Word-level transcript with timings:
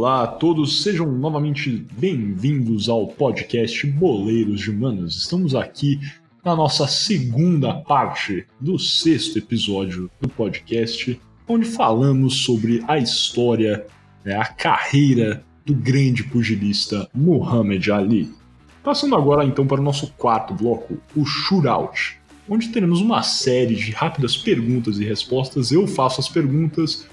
Olá 0.00 0.22
a 0.22 0.26
todos, 0.28 0.84
sejam 0.84 1.10
novamente 1.10 1.84
bem-vindos 1.98 2.88
ao 2.88 3.08
podcast 3.08 3.84
Boleiros 3.84 4.60
de 4.60 4.70
Humanos. 4.70 5.16
Estamos 5.16 5.56
aqui 5.56 5.98
na 6.44 6.54
nossa 6.54 6.86
segunda 6.86 7.74
parte 7.74 8.46
do 8.60 8.78
sexto 8.78 9.38
episódio 9.38 10.08
do 10.20 10.28
podcast, 10.28 11.20
onde 11.48 11.66
falamos 11.66 12.44
sobre 12.44 12.80
a 12.86 12.96
história, 12.96 13.88
né, 14.24 14.36
a 14.36 14.44
carreira 14.44 15.44
do 15.66 15.74
grande 15.74 16.22
pugilista 16.22 17.10
Muhammad 17.12 17.88
Ali. 17.88 18.30
Passando 18.84 19.16
agora 19.16 19.44
então 19.44 19.66
para 19.66 19.80
o 19.80 19.84
nosso 19.84 20.12
quarto 20.12 20.54
bloco, 20.54 20.96
o 21.16 21.24
Shootout, 21.24 22.20
onde 22.48 22.68
teremos 22.68 23.00
uma 23.00 23.24
série 23.24 23.74
de 23.74 23.90
rápidas 23.90 24.36
perguntas 24.36 25.00
e 25.00 25.04
respostas. 25.04 25.72
Eu 25.72 25.88
faço 25.88 26.20
as 26.20 26.28
perguntas 26.28 27.04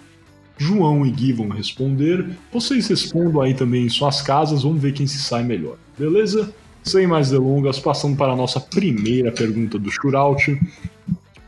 João 0.57 1.05
e 1.05 1.11
Gui 1.11 1.33
vão 1.33 1.49
responder. 1.49 2.25
Vocês 2.51 2.87
respondam 2.87 3.41
aí 3.41 3.53
também 3.53 3.85
em 3.85 3.89
suas 3.89 4.21
casas, 4.21 4.63
vamos 4.63 4.81
ver 4.81 4.93
quem 4.93 5.05
se 5.07 5.19
sai 5.19 5.43
melhor. 5.43 5.77
Beleza? 5.97 6.53
Sem 6.83 7.07
mais 7.07 7.29
delongas, 7.29 7.79
passando 7.79 8.15
para 8.15 8.33
a 8.33 8.35
nossa 8.35 8.59
primeira 8.59 9.31
pergunta 9.31 9.79
do 9.79 9.91
Shootout. 9.91 10.59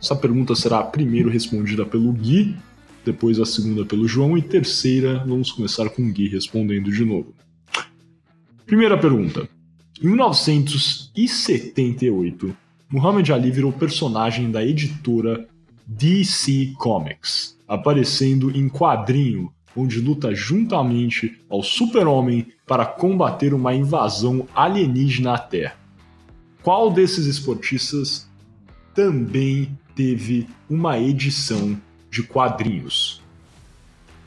Essa 0.02 0.16
pergunta 0.16 0.56
será 0.56 0.82
primeiro 0.84 1.30
respondida 1.30 1.86
pelo 1.86 2.12
Gui, 2.12 2.56
depois 3.06 3.40
a 3.40 3.46
segunda 3.46 3.86
pelo 3.86 4.08
João 4.08 4.36
e 4.38 4.42
terceira 4.42 5.24
vamos 5.26 5.52
começar 5.52 5.90
com 5.90 6.04
o 6.04 6.12
Gui 6.12 6.28
respondendo 6.28 6.92
de 6.92 7.06
novo. 7.06 7.34
Primeira 8.66 8.98
pergunta. 8.98 9.48
Em 10.02 10.08
1978, 10.08 12.54
Muhammad 12.90 13.30
Ali 13.30 13.50
virou 13.50 13.72
personagem 13.72 14.52
da 14.52 14.66
editora 14.66 15.48
DC 15.88 16.74
Comics 16.78 17.58
aparecendo 17.66 18.52
em 18.52 18.68
quadrinho, 18.68 19.52
onde 19.76 20.02
luta 20.02 20.36
juntamente 20.36 21.40
ao 21.50 21.64
Super-Homem 21.64 22.48
para 22.66 22.86
combater 22.86 23.54
uma 23.54 23.74
invasão 23.74 24.48
alienígena 24.54 25.36
à 25.36 25.38
Terra. 25.38 25.78
Qual 26.62 26.92
desses 26.92 27.26
esportistas 27.26 28.30
também 28.94 29.78
teve 29.96 30.48
uma 30.70 31.00
edição 31.00 31.80
de 32.10 32.24
quadrinhos? 32.24 33.22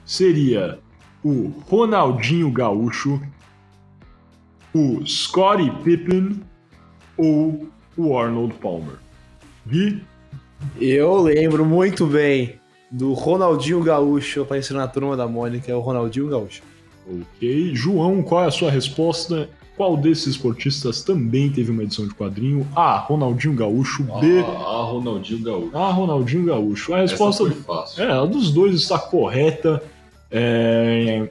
Seria 0.05 0.79
o 1.23 1.49
Ronaldinho 1.69 2.51
Gaúcho, 2.51 3.21
o 4.73 5.05
Scottie 5.07 5.71
Pippen 5.83 6.41
ou 7.17 7.69
o 7.97 8.17
Arnold 8.17 8.55
Palmer? 8.55 8.97
Gui? 9.67 10.03
Eu 10.81 11.21
lembro 11.21 11.65
muito 11.65 12.07
bem 12.07 12.61
do 12.91 13.13
Ronaldinho 13.13 13.83
Gaúcho 13.83 14.43
aparecendo 14.43 14.79
na 14.79 14.89
turma 14.89 15.17
da 15.17 15.27
Mônica, 15.27 15.71
é 15.71 15.75
o 15.75 15.81
Ronaldinho 15.81 16.29
Gaúcho. 16.29 16.63
Ok. 17.07 17.75
João, 17.75 18.23
qual 18.23 18.45
é 18.45 18.47
a 18.47 18.51
sua 18.51 18.71
resposta? 18.71 19.49
Qual 19.77 19.97
desses 19.97 20.29
esportistas 20.29 21.03
também 21.03 21.51
teve 21.51 21.71
uma 21.71 21.83
edição 21.83 22.07
de 22.07 22.15
quadrinho? 22.15 22.67
A. 22.77 22.99
Ronaldinho 22.99 23.55
Gaúcho. 23.55 24.03
B. 24.21 24.41
Ah, 24.41 24.83
Ronaldinho 24.83 25.43
Gaúcho. 25.43 25.77
A. 25.77 25.91
Ronaldinho 25.91 26.45
Gaúcho. 26.45 26.95
A 26.95 27.01
resposta. 27.01 27.45
Essa 27.45 27.55
foi 27.55 27.63
fácil. 27.63 28.05
É, 28.05 28.13
a 28.13 28.25
dos 28.27 28.51
dois 28.51 28.75
está 28.75 28.99
correta. 28.99 29.83
É... 30.31 31.29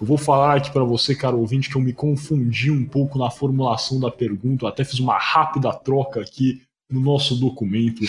Eu 0.00 0.06
vou 0.06 0.18
falar 0.18 0.56
aqui 0.56 0.70
para 0.70 0.84
você, 0.84 1.14
cara 1.14 1.34
ouvinte, 1.34 1.70
que 1.70 1.76
eu 1.76 1.80
me 1.80 1.94
confundi 1.94 2.70
um 2.70 2.84
pouco 2.84 3.18
na 3.18 3.30
formulação 3.30 3.98
da 3.98 4.10
pergunta. 4.10 4.66
Eu 4.66 4.68
até 4.68 4.84
fiz 4.84 5.00
uma 5.00 5.16
rápida 5.16 5.72
troca 5.72 6.20
aqui 6.20 6.60
no 6.94 7.00
nosso 7.00 7.34
documento. 7.34 8.04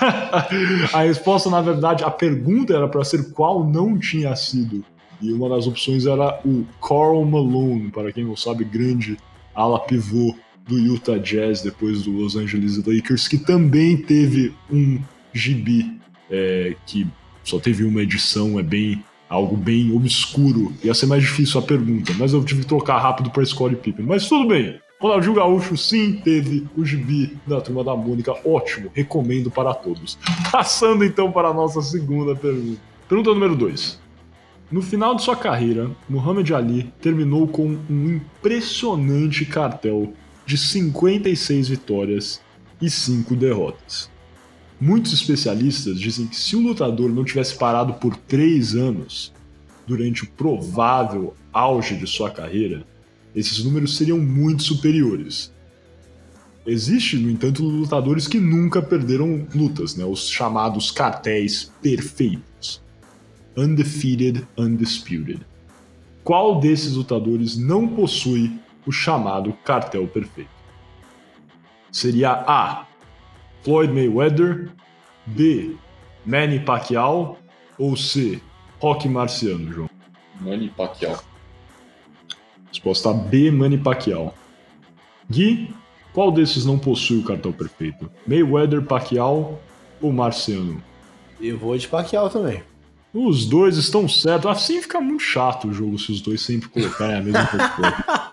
a 0.92 1.02
resposta, 1.02 1.50
na 1.50 1.60
verdade, 1.60 2.04
a 2.04 2.10
pergunta 2.10 2.72
era 2.72 2.86
para 2.86 3.04
ser 3.04 3.32
qual 3.32 3.64
não 3.64 3.98
tinha 3.98 4.34
sido. 4.36 4.84
E 5.20 5.32
uma 5.32 5.48
das 5.48 5.66
opções 5.66 6.06
era 6.06 6.40
o 6.44 6.64
Carl 6.80 7.24
Malone, 7.24 7.90
para 7.90 8.12
quem 8.12 8.24
não 8.24 8.36
sabe, 8.36 8.64
grande 8.64 9.16
ala 9.54 9.80
pivô 9.80 10.34
do 10.66 10.78
Utah 10.78 11.18
Jazz 11.18 11.62
depois 11.62 12.02
do 12.02 12.12
Los 12.12 12.36
Angeles 12.36 12.78
Lakers, 12.78 13.26
que 13.26 13.38
também 13.38 13.96
teve 13.96 14.54
um 14.70 15.00
gibi 15.32 15.98
é, 16.30 16.76
que 16.86 17.06
só 17.42 17.58
teve 17.58 17.84
uma 17.84 18.02
edição, 18.02 18.58
é 18.58 18.62
bem 18.62 19.02
algo 19.28 19.56
bem 19.56 19.92
obscuro. 19.92 20.72
Ia 20.84 20.94
ser 20.94 21.06
mais 21.06 21.22
difícil 21.22 21.58
a 21.58 21.62
pergunta, 21.62 22.12
mas 22.18 22.32
eu 22.32 22.44
tive 22.44 22.60
que 22.60 22.66
trocar 22.66 22.98
rápido 22.98 23.30
para 23.30 23.44
Scottie 23.44 23.76
Pippen. 23.76 24.04
Mas 24.04 24.28
tudo 24.28 24.46
bem. 24.46 24.78
Ronaldinho 25.02 25.34
Gaúcho 25.34 25.76
sim 25.76 26.20
teve 26.24 26.64
o 26.76 26.84
gibi 26.84 27.36
da 27.44 27.60
Turma 27.60 27.82
da 27.82 27.96
Mônica, 27.96 28.32
ótimo, 28.44 28.88
recomendo 28.94 29.50
para 29.50 29.74
todos. 29.74 30.16
Passando 30.52 31.04
então 31.04 31.32
para 31.32 31.48
a 31.48 31.52
nossa 31.52 31.82
segunda 31.82 32.36
pergunta. 32.36 32.80
Pergunta 33.08 33.30
número 33.30 33.56
2. 33.56 34.00
No 34.70 34.80
final 34.80 35.16
de 35.16 35.22
sua 35.22 35.34
carreira, 35.34 35.90
Muhammad 36.08 36.48
Ali 36.52 36.84
terminou 37.00 37.48
com 37.48 37.76
um 37.90 38.14
impressionante 38.14 39.44
cartel 39.44 40.12
de 40.46 40.56
56 40.56 41.68
vitórias 41.68 42.40
e 42.80 42.88
5 42.88 43.34
derrotas. 43.34 44.08
Muitos 44.80 45.12
especialistas 45.12 45.98
dizem 45.98 46.28
que 46.28 46.36
se 46.36 46.54
o 46.54 46.60
lutador 46.60 47.10
não 47.10 47.24
tivesse 47.24 47.56
parado 47.56 47.94
por 47.94 48.16
3 48.16 48.76
anos, 48.76 49.32
durante 49.84 50.22
o 50.22 50.30
provável 50.30 51.34
auge 51.52 51.96
de 51.96 52.06
sua 52.06 52.30
carreira, 52.30 52.86
esses 53.34 53.64
números 53.64 53.96
seriam 53.96 54.18
muito 54.18 54.62
superiores. 54.62 55.52
Existe, 56.64 57.16
no 57.16 57.28
entanto, 57.28 57.64
lutadores 57.64 58.28
que 58.28 58.38
nunca 58.38 58.80
perderam 58.80 59.46
lutas, 59.54 59.96
né? 59.96 60.04
os 60.04 60.28
chamados 60.28 60.90
cartéis 60.90 61.72
perfeitos. 61.82 62.80
Undefeated, 63.56 64.46
Undisputed. 64.56 65.40
Qual 66.22 66.60
desses 66.60 66.94
lutadores 66.94 67.56
não 67.56 67.88
possui 67.88 68.52
o 68.86 68.92
chamado 68.92 69.52
cartel 69.64 70.06
perfeito? 70.06 70.50
Seria 71.90 72.30
A. 72.46 72.86
Floyd 73.62 73.92
Mayweather, 73.92 74.70
B. 75.26 75.76
Manny 76.24 76.60
Pacquiao 76.60 77.38
ou 77.76 77.96
C. 77.96 78.40
Rock 78.80 79.08
Marciano, 79.08 79.72
João? 79.72 79.90
Manny 80.40 80.68
Pacquiao. 80.68 81.31
Resposta 82.72 83.12
B, 83.12 83.50
Manny 83.50 83.76
Pacquiao. 83.76 84.32
Gui, 85.30 85.74
qual 86.14 86.32
desses 86.32 86.64
não 86.64 86.78
possui 86.78 87.18
o 87.18 87.22
cartão 87.22 87.52
perfeito? 87.52 88.10
Mayweather, 88.26 88.82
Pacquiao 88.82 89.60
ou 90.00 90.10
Marciano? 90.10 90.82
Eu 91.38 91.58
vou 91.58 91.76
de 91.76 91.86
Pacquiao 91.86 92.30
também. 92.30 92.62
Os 93.12 93.44
dois 93.44 93.76
estão 93.76 94.08
certos. 94.08 94.50
Assim 94.50 94.80
fica 94.80 95.00
muito 95.00 95.22
chato 95.22 95.68
o 95.68 95.72
jogo 95.72 95.98
se 95.98 96.10
os 96.10 96.22
dois 96.22 96.40
sempre 96.40 96.70
colocarem 96.70 97.16
a 97.16 97.20
mesma 97.20 97.42
resposta. 97.42 98.32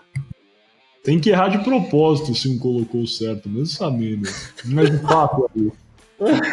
Tem 1.04 1.18
que 1.18 1.30
errar 1.30 1.48
de 1.48 1.64
propósito 1.64 2.34
se 2.34 2.48
um 2.48 2.58
colocou 2.58 3.06
certo, 3.06 3.48
mesmo 3.48 3.66
sabendo. 3.66 4.28
Mas 4.64 4.90
de 4.90 4.98
fato. 4.98 5.50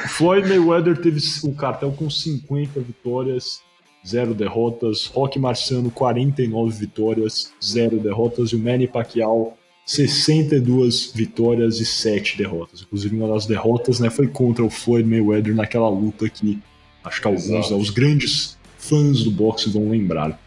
Floyd 0.07 0.47
Mayweather 0.47 1.01
teve 1.01 1.19
o 1.43 1.53
cartel 1.53 1.91
com 1.91 2.09
50 2.09 2.79
vitórias 2.79 3.61
zero 4.05 4.33
derrotas. 4.33 5.05
Rock 5.07 5.39
Marciano, 5.39 5.91
49 5.91 6.77
vitórias, 6.77 7.53
zero 7.63 7.99
derrotas. 7.99 8.49
E 8.49 8.55
o 8.55 8.59
Manny 8.59 8.87
Pacquiao, 8.87 9.57
62 9.85 11.13
vitórias 11.15 11.79
e 11.79 11.85
7 11.85 12.37
derrotas. 12.37 12.81
Inclusive, 12.81 13.15
uma 13.15 13.33
das 13.33 13.45
derrotas 13.45 14.01
né, 14.01 14.09
foi 14.09 14.27
contra 14.27 14.63
o 14.63 14.69
Floyd 14.69 15.07
Mayweather 15.07 15.55
naquela 15.55 15.89
luta 15.89 16.27
que 16.29 16.59
acho 17.03 17.21
que 17.21 17.27
alguns, 17.27 17.69
né, 17.69 17.77
os 17.77 17.89
grandes 17.89 18.57
fãs 18.77 19.23
do 19.23 19.31
boxe 19.31 19.69
vão 19.69 19.89
lembrar. 19.89 20.37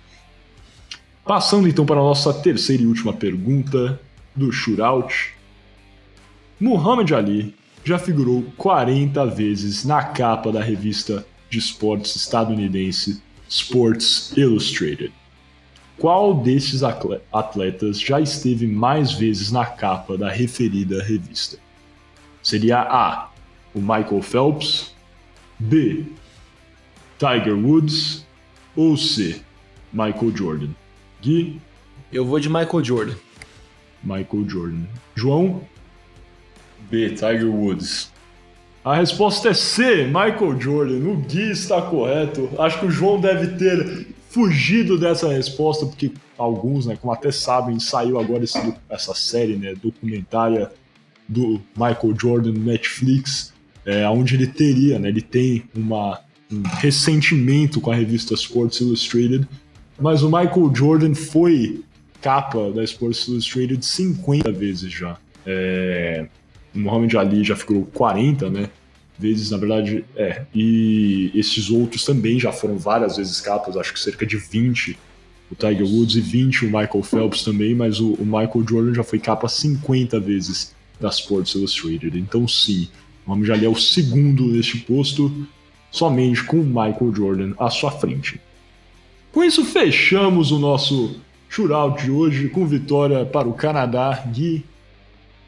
Passando 1.24 1.66
então 1.66 1.86
para 1.86 1.96
a 1.96 2.02
nossa 2.02 2.34
terceira 2.34 2.82
e 2.82 2.86
última 2.86 3.14
pergunta 3.14 3.98
do 4.36 4.52
Shootout. 4.52 5.32
Muhammad 6.60 7.10
Ali 7.12 7.54
já 7.82 7.98
figurou 7.98 8.44
40 8.58 9.24
vezes 9.26 9.84
na 9.86 10.02
capa 10.02 10.52
da 10.52 10.62
revista 10.62 11.26
de 11.48 11.58
esportes 11.58 12.14
estadunidense 12.14 13.22
Sports 13.50 14.32
Illustrated. 14.36 15.12
Qual 15.98 16.34
desses 16.34 16.82
atletas 16.82 18.00
já 18.00 18.20
esteve 18.20 18.66
mais 18.66 19.12
vezes 19.12 19.50
na 19.50 19.66
capa 19.66 20.16
da 20.16 20.30
referida 20.30 21.02
revista? 21.02 21.58
Seria 22.42 22.80
A. 22.80 23.28
O 23.74 23.80
Michael 23.80 24.22
Phelps, 24.22 24.94
B. 25.58 26.06
Tiger 27.18 27.54
Woods 27.54 28.24
ou 28.74 28.96
C. 28.96 29.42
Michael 29.92 30.34
Jordan? 30.34 30.70
Gui? 31.20 31.60
Eu 32.12 32.24
vou 32.24 32.38
de 32.38 32.48
Michael 32.48 32.84
Jordan. 32.84 33.14
Michael 34.02 34.48
Jordan. 34.48 34.84
João? 35.14 35.68
B. 36.88 37.10
Tiger 37.10 37.50
Woods. 37.50 38.10
A 38.84 38.96
resposta 38.96 39.50
é 39.50 39.54
C, 39.54 40.06
Michael 40.06 40.58
Jordan. 40.58 41.08
O 41.08 41.16
Gui 41.16 41.50
está 41.50 41.82
correto. 41.82 42.48
Acho 42.58 42.80
que 42.80 42.86
o 42.86 42.90
João 42.90 43.20
deve 43.20 43.58
ter 43.58 44.06
fugido 44.30 44.98
dessa 44.98 45.28
resposta, 45.28 45.84
porque 45.84 46.12
alguns, 46.38 46.86
né, 46.86 46.96
como 46.98 47.12
até 47.12 47.30
sabem, 47.30 47.78
saiu 47.78 48.18
agora 48.18 48.44
esse, 48.44 48.74
essa 48.88 49.14
série 49.14 49.56
né, 49.56 49.74
documentária 49.74 50.70
do 51.28 51.60
Michael 51.76 52.14
Jordan 52.18 52.52
no 52.52 52.64
Netflix, 52.64 53.52
é, 53.84 54.08
onde 54.08 54.34
ele 54.34 54.46
teria, 54.46 54.98
né, 54.98 55.08
ele 55.08 55.20
tem 55.20 55.64
uma, 55.74 56.20
um 56.50 56.62
ressentimento 56.62 57.80
com 57.80 57.90
a 57.90 57.94
revista 57.94 58.34
Sports 58.34 58.80
Illustrated, 58.80 59.46
mas 59.98 60.22
o 60.22 60.26
Michael 60.26 60.72
Jordan 60.74 61.14
foi 61.14 61.84
capa 62.22 62.70
da 62.70 62.82
Sports 62.84 63.26
Illustrated 63.28 63.84
50 63.84 64.50
vezes 64.52 64.90
já. 64.90 65.18
É, 65.44 66.26
Muhammad 66.74 67.14
Ali 67.14 67.44
já 67.44 67.56
figurou 67.56 67.84
40, 67.86 68.50
né? 68.50 68.70
Vezes, 69.18 69.50
na 69.50 69.58
verdade, 69.58 70.04
é. 70.16 70.44
E 70.54 71.30
esses 71.34 71.70
outros 71.70 72.04
também 72.04 72.38
já 72.38 72.52
foram 72.52 72.78
várias 72.78 73.16
vezes 73.16 73.40
capas, 73.40 73.76
acho 73.76 73.92
que 73.92 74.00
cerca 74.00 74.24
de 74.24 74.36
20 74.36 74.98
o 75.50 75.54
Tiger 75.54 75.84
Woods 75.84 76.14
e 76.14 76.20
20 76.20 76.66
o 76.66 76.66
Michael 76.66 77.02
Phelps 77.02 77.42
também, 77.42 77.74
mas 77.74 77.98
o, 77.98 78.12
o 78.14 78.24
Michael 78.24 78.64
Jordan 78.68 78.94
já 78.94 79.02
foi 79.02 79.18
capa 79.18 79.48
50 79.48 80.20
vezes 80.20 80.74
da 81.00 81.08
Sports 81.08 81.54
Illustrated. 81.54 82.16
Então, 82.16 82.46
sim, 82.46 82.88
o 83.26 83.30
Muhammad 83.30 83.50
Ali 83.50 83.66
é 83.66 83.68
o 83.68 83.74
segundo 83.74 84.46
neste 84.46 84.78
posto, 84.78 85.32
somente 85.90 86.44
com 86.44 86.60
o 86.60 86.64
Michael 86.64 87.12
Jordan 87.14 87.52
à 87.58 87.68
sua 87.68 87.90
frente. 87.90 88.40
Com 89.32 89.42
isso, 89.42 89.64
fechamos 89.64 90.52
o 90.52 90.58
nosso 90.58 91.16
shootout 91.48 92.04
de 92.04 92.10
hoje 92.10 92.48
com 92.48 92.64
vitória 92.66 93.24
para 93.24 93.48
o 93.48 93.52
Canadá. 93.52 94.24
Gui, 94.32 94.64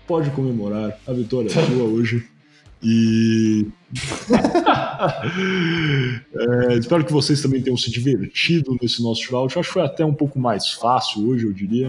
pode 0.06 0.30
comemorar 0.30 0.98
a 1.06 1.12
vitória 1.12 1.50
sua 1.50 1.84
hoje. 1.84 2.26
E. 2.82 3.66
é, 6.70 6.78
espero 6.78 7.04
que 7.04 7.12
vocês 7.12 7.40
também 7.40 7.62
tenham 7.62 7.76
se 7.76 7.90
divertido 7.90 8.76
nesse 8.80 9.02
nosso 9.02 9.22
shootout. 9.22 9.58
Acho 9.58 9.68
que 9.68 9.74
foi 9.74 9.82
até 9.82 10.04
um 10.04 10.14
pouco 10.14 10.38
mais 10.38 10.70
fácil 10.70 11.28
hoje, 11.28 11.46
eu 11.46 11.52
diria. 11.52 11.88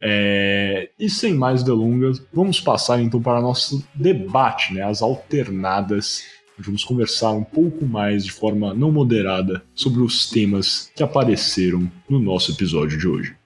É, 0.00 0.90
e 0.98 1.10
sem 1.10 1.34
mais 1.34 1.62
delongas, 1.62 2.22
vamos 2.32 2.60
passar 2.60 3.00
então 3.00 3.20
para 3.20 3.40
nosso 3.40 3.84
debate, 3.94 4.74
né, 4.74 4.82
as 4.82 5.02
alternadas 5.02 6.22
Vamos 6.58 6.84
conversar 6.84 7.32
um 7.32 7.44
pouco 7.44 7.84
mais 7.84 8.24
de 8.24 8.32
forma 8.32 8.72
não 8.72 8.90
moderada 8.90 9.62
sobre 9.74 10.00
os 10.00 10.30
temas 10.30 10.90
que 10.96 11.02
apareceram 11.02 11.90
no 12.08 12.18
nosso 12.18 12.52
episódio 12.52 12.98
de 12.98 13.06
hoje. 13.06 13.36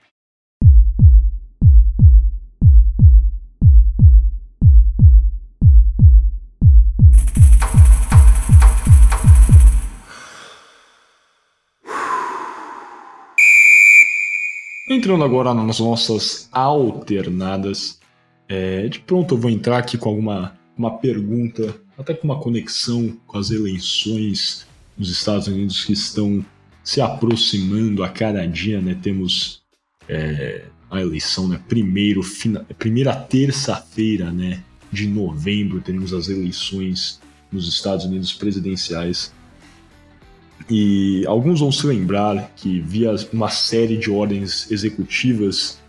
Entrando 15.11 15.25
agora 15.25 15.53
nas 15.53 15.81
nossas 15.81 16.49
alternadas, 16.53 17.99
é, 18.49 18.87
de 18.87 19.01
pronto 19.01 19.35
eu 19.35 19.39
vou 19.39 19.51
entrar 19.51 19.79
aqui 19.79 19.99
com 19.99 20.09
alguma 20.09 20.57
uma 20.79 20.99
pergunta 20.99 21.75
até 21.99 22.15
com 22.15 22.29
uma 22.29 22.39
conexão 22.39 23.19
com 23.27 23.37
as 23.37 23.51
eleições 23.51 24.65
nos 24.97 25.11
Estados 25.11 25.49
Unidos 25.49 25.85
que 25.85 25.95
estão 25.95 26.47
se 26.85 27.01
aproximando 27.01 28.05
a 28.05 28.09
cada 28.09 28.47
dia, 28.47 28.81
né? 28.81 28.97
Temos 29.03 29.65
é, 30.09 30.67
a 30.89 31.01
eleição, 31.01 31.49
né? 31.49 31.61
Primeiro, 31.69 32.23
fina, 32.23 32.65
primeira 32.79 33.13
terça-feira, 33.17 34.31
né? 34.31 34.63
De 34.93 35.09
novembro 35.09 35.81
teremos 35.81 36.15
as 36.15 36.29
eleições 36.29 37.21
nos 37.51 37.67
Estados 37.67 38.05
Unidos 38.05 38.33
presidenciais. 38.33 39.35
E 40.71 41.25
alguns 41.27 41.59
vão 41.59 41.73
se 41.73 41.85
lembrar 41.85 42.53
que 42.55 42.81
via 42.81 43.13
uma 43.33 43.51
série 43.51 43.97
de 43.97 44.09
ordens 44.09 44.71
executivas, 44.71 45.81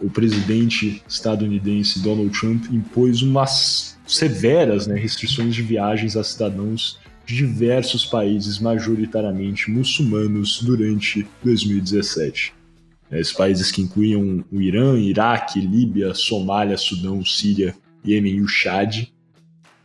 o 0.00 0.10
presidente 0.10 1.00
estadunidense 1.08 2.00
Donald 2.00 2.36
Trump 2.36 2.64
impôs 2.72 3.22
umas 3.22 3.96
severas 4.04 4.88
né, 4.88 4.96
restrições 4.96 5.54
de 5.54 5.62
viagens 5.62 6.16
a 6.16 6.24
cidadãos 6.24 6.98
de 7.24 7.36
diversos 7.36 8.04
países, 8.04 8.58
majoritariamente 8.58 9.70
muçulmanos, 9.70 10.60
durante 10.62 11.26
2017. 11.42 12.52
Esses 13.12 13.32
países 13.32 13.70
que 13.70 13.80
incluíam 13.80 14.44
o 14.50 14.60
Irã, 14.60 14.98
Iraque, 14.98 15.60
Líbia, 15.60 16.12
Somália, 16.12 16.76
Sudão, 16.76 17.24
Síria, 17.24 17.74
Iêmen 18.04 18.34
e 18.34 18.42
o 18.42 18.48
Chad. 18.48 19.06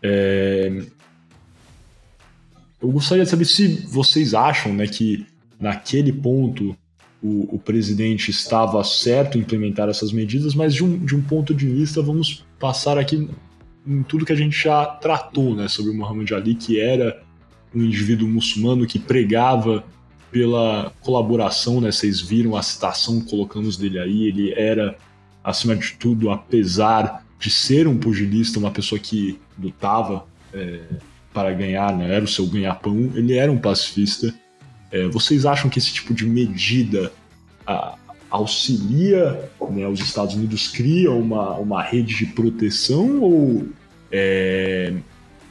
É... 0.02 0.86
Eu 2.82 2.90
gostaria 2.90 3.24
de 3.24 3.30
saber 3.30 3.46
se 3.46 3.86
vocês 3.88 4.34
acham 4.34 4.74
né, 4.74 4.88
que 4.88 5.26
naquele 5.60 6.14
ponto 6.14 6.76
o, 7.22 7.56
o, 7.56 7.60
presidente 7.60 8.32
estava 8.32 8.82
certo 8.84 9.38
em 9.38 9.42
implementar 9.42 9.90
essas 9.90 10.14
medidas, 10.14 10.56
mas 10.56 10.74
de 10.74 10.84
um, 10.84 10.98
de 10.98 11.16
um 11.16 11.22
ponto 11.22 11.54
de 11.54 11.68
vista, 11.68 12.02
vamos 12.02 12.46
passar 12.58 12.98
aqui 12.98 13.30
em 13.86 14.04
tudo 14.04 14.26
que 14.26 14.32
a 14.32 14.38
gente 14.38 14.58
já 14.58 14.86
tratou 14.86 15.54
né, 15.54 15.68
sobre 15.68 15.92
o 15.92 15.96
Muhammad 15.96 16.32
Ali, 16.32 16.56
que 16.56 16.80
era 16.80 17.22
um 17.76 17.84
indivíduo 17.84 18.28
muçulmano 18.28 18.88
que 18.88 18.98
pregava 18.98 19.84
pela 20.32 20.94
colaboração, 21.02 21.82
né? 21.82 21.92
Vocês 21.92 22.22
viram 22.22 22.56
a 22.56 22.62
citação 22.62 23.20
colocamos 23.20 23.78
dele 23.78 24.00
aí, 24.00 24.28
ele 24.28 24.54
era, 24.54 24.96
acima 25.44 25.76
de 25.76 25.94
tudo, 25.94 26.30
apesar 26.30 27.26
de 27.40 27.50
ser 27.50 27.88
um 27.88 27.98
pugilista, 27.98 28.60
uma 28.60 28.72
pessoa 28.72 29.00
que 29.00 29.40
lutava 29.58 30.26
é, 30.54 30.82
para 31.34 31.54
ganhar, 31.54 31.96
né? 31.96 32.14
Era 32.14 32.26
o 32.26 32.28
seu 32.28 32.46
ganha-pão, 32.48 33.12
ele 33.16 33.36
era 33.36 33.52
um 33.52 33.58
pacifista. 33.58 34.34
É, 34.92 35.08
vocês 35.08 35.46
acham 35.46 35.70
que 35.70 35.78
esse 35.78 35.94
tipo 35.94 36.14
de 36.14 36.26
medida 36.26 37.12
a, 37.66 37.96
auxilia 38.30 39.50
né, 39.70 39.88
os 39.88 40.00
Estados 40.00 40.36
Unidos 40.36 40.68
cria 40.68 41.12
uma, 41.12 41.56
uma 41.56 41.82
rede 41.82 42.16
de 42.16 42.26
proteção 42.28 43.22
ou 43.22 43.68
é, 44.12 44.94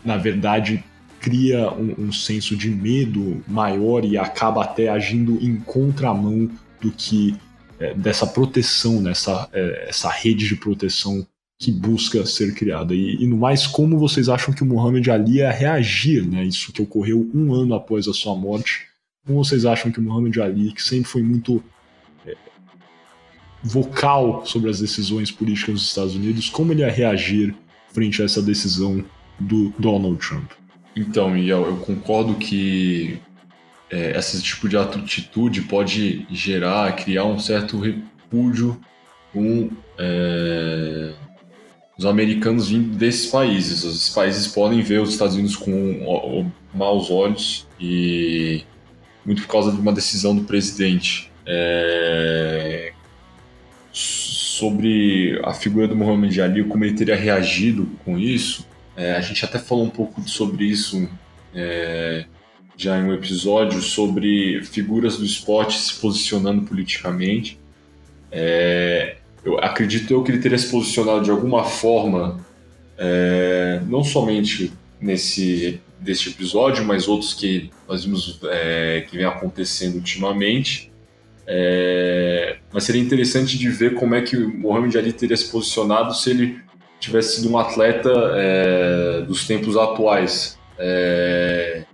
na 0.05 0.17
verdade, 0.17 0.83
cria 1.21 1.71
um, 1.73 2.07
um, 2.07 2.13
senso 2.13 2.57
de 2.57 2.71
medo 2.71 3.43
maior 3.47 4.05
e 4.05 4.17
acaba 4.17 4.63
até 4.63 4.89
agindo 4.89 5.39
em 5.43 5.57
contramão 5.57 6.51
do 6.81 6.91
que 6.93 7.37
é, 7.79 7.95
dessa 7.95 8.27
proteção, 8.27 9.01
nessa 9.01 9.49
é, 9.53 9.87
essa 9.89 10.09
rede 10.09 10.49
de 10.49 10.57
proteção 10.57 11.27
que 11.59 11.73
busca 11.73 12.25
ser 12.25 12.55
criada. 12.55 12.95
E, 12.95 13.17
e, 13.17 13.27
no 13.27 13.37
mais, 13.37 13.67
como 13.67 13.99
vocês 13.99 14.29
acham 14.29 14.55
que 14.55 14.63
o 14.63 14.67
Muhammad 14.67 15.07
Ali 15.09 15.37
ia 15.39 15.51
reagir, 15.51 16.25
né? 16.25 16.45
Isso 16.45 16.73
que 16.73 16.81
ocorreu 16.81 17.29
um 17.35 17.53
ano 17.53 17.75
após 17.75 18.07
a 18.07 18.15
sua 18.15 18.37
morte. 18.37 18.87
Como 19.27 19.45
vocês 19.45 19.65
acham 19.65 19.91
que 19.91 19.99
o 19.99 20.03
Muhammad 20.03 20.39
Ali, 20.39 20.73
que 20.73 20.83
sempre 20.83 21.11
foi 21.11 21.23
muito 21.23 21.63
é, 22.25 22.37
vocal 23.63 24.47
sobre 24.47 24.71
as 24.71 24.79
decisões 24.79 25.33
políticas 25.33 25.75
dos 25.75 25.89
Estados 25.89 26.15
Unidos, 26.15 26.49
como 26.49 26.73
ele 26.73 26.83
ia 26.83 26.91
reagir 26.91 27.55
frente 27.93 28.23
a 28.23 28.25
essa 28.25 28.41
decisão 28.41 29.05
do 29.41 29.75
Donald 29.79 30.17
Trump. 30.19 30.53
Então, 30.95 31.37
Iel, 31.37 31.67
eu 31.67 31.77
concordo 31.79 32.35
que 32.37 33.19
é, 33.91 34.17
esse 34.17 34.41
tipo 34.43 34.69
de 34.69 34.77
atitude 34.77 35.63
pode 35.63 36.25
gerar, 36.31 36.95
criar 36.95 37.25
um 37.25 37.39
certo 37.39 37.79
repúdio 37.79 38.81
com 39.33 39.71
é, 39.99 41.15
os 41.99 42.07
americanos 42.07 42.69
vindo 42.71 42.97
desses 42.97 43.27
países. 43.27 43.83
Os 43.83 44.09
países 44.11 44.47
podem 44.47 44.81
ver 44.83 45.01
os 45.01 45.11
Estados 45.11 45.35
Unidos 45.35 45.57
com 45.57 46.51
maus 46.73 47.11
olhos 47.11 47.67
e 47.79 48.63
muito 49.27 49.43
por 49.43 49.49
causa 49.49 49.73
de 49.73 49.81
uma 49.81 49.93
decisão 49.93 50.35
do 50.35 50.45
presidente. 50.45 51.31
É, 51.45 52.93
sobre 53.93 55.41
a 55.45 55.53
figura 55.53 55.89
do 55.89 55.97
Muhammad 55.97 56.39
Ali, 56.39 56.63
como 56.65 56.85
ele 56.85 56.95
teria 56.95 57.17
reagido 57.17 57.89
com 58.05 58.17
isso. 58.17 58.67
É, 58.97 59.15
a 59.15 59.21
gente 59.21 59.45
até 59.45 59.59
falou 59.59 59.85
um 59.85 59.91
pouco 59.91 60.29
sobre 60.29 60.65
isso 60.65 61.09
é, 61.55 62.27
já 62.77 62.99
em 62.99 63.05
um 63.05 63.13
episódio 63.13 63.81
sobre 63.81 64.63
figuras 64.65 65.17
do 65.17 65.25
esporte 65.25 65.79
se 65.79 65.95
posicionando 66.01 66.63
politicamente. 66.63 67.59
É, 68.31 69.17
eu 69.45 69.59
acredito 69.59 70.13
eu 70.13 70.23
que 70.23 70.31
ele 70.31 70.41
teria 70.41 70.59
se 70.59 70.71
posicionado 70.71 71.23
de 71.23 71.31
alguma 71.31 71.65
forma, 71.65 72.41
é, 72.97 73.81
não 73.87 74.03
somente 74.03 74.73
nesse 75.01 75.81
deste 76.01 76.31
episódio, 76.31 76.85
mas 76.85 77.09
outros 77.09 77.35
que 77.35 77.71
nós 77.89 78.05
vimos 78.05 78.39
é, 78.45 79.05
que 79.09 79.17
vem 79.17 79.27
acontecendo 79.27 79.97
ultimamente, 79.97 80.93
é, 81.47 82.59
mas 82.73 82.85
seria 82.85 83.01
interessante 83.01 83.59
de 83.59 83.69
ver 83.69 83.95
como 83.95 84.15
é 84.15 84.21
que 84.21 84.37
o 84.37 84.49
Mohamed 84.49 84.97
Ali 84.99 85.13
teria 85.13 85.37
se 85.37 85.51
posicionado 85.51 86.15
se 86.15 86.31
ele 86.31 86.61
tivesse 87.01 87.37
sido 87.37 87.51
um 87.51 87.59
atleta 87.59 88.13
é, 88.35 89.23
dos 89.23 89.47
tempos 89.47 89.77
atuais. 89.77 90.59
É, 90.79 91.85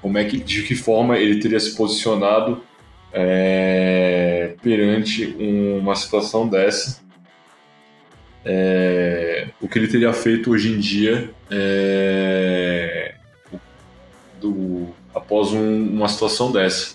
como 0.00 0.18
é 0.18 0.24
que, 0.24 0.38
de 0.38 0.62
que 0.62 0.74
forma 0.74 1.18
ele 1.18 1.40
teria 1.40 1.60
se 1.60 1.76
posicionado 1.76 2.62
é, 3.18 4.54
perante 4.62 5.24
uma 5.80 5.96
situação 5.96 6.46
dessa? 6.46 7.00
É, 8.44 9.48
o 9.60 9.66
que 9.66 9.78
ele 9.78 9.88
teria 9.88 10.12
feito 10.12 10.50
hoje 10.50 10.70
em 10.70 10.78
dia 10.78 11.30
é, 11.50 13.14
do, 14.38 14.88
após 15.14 15.50
um, 15.52 15.88
uma 15.88 16.08
situação 16.08 16.52
dessa? 16.52 16.94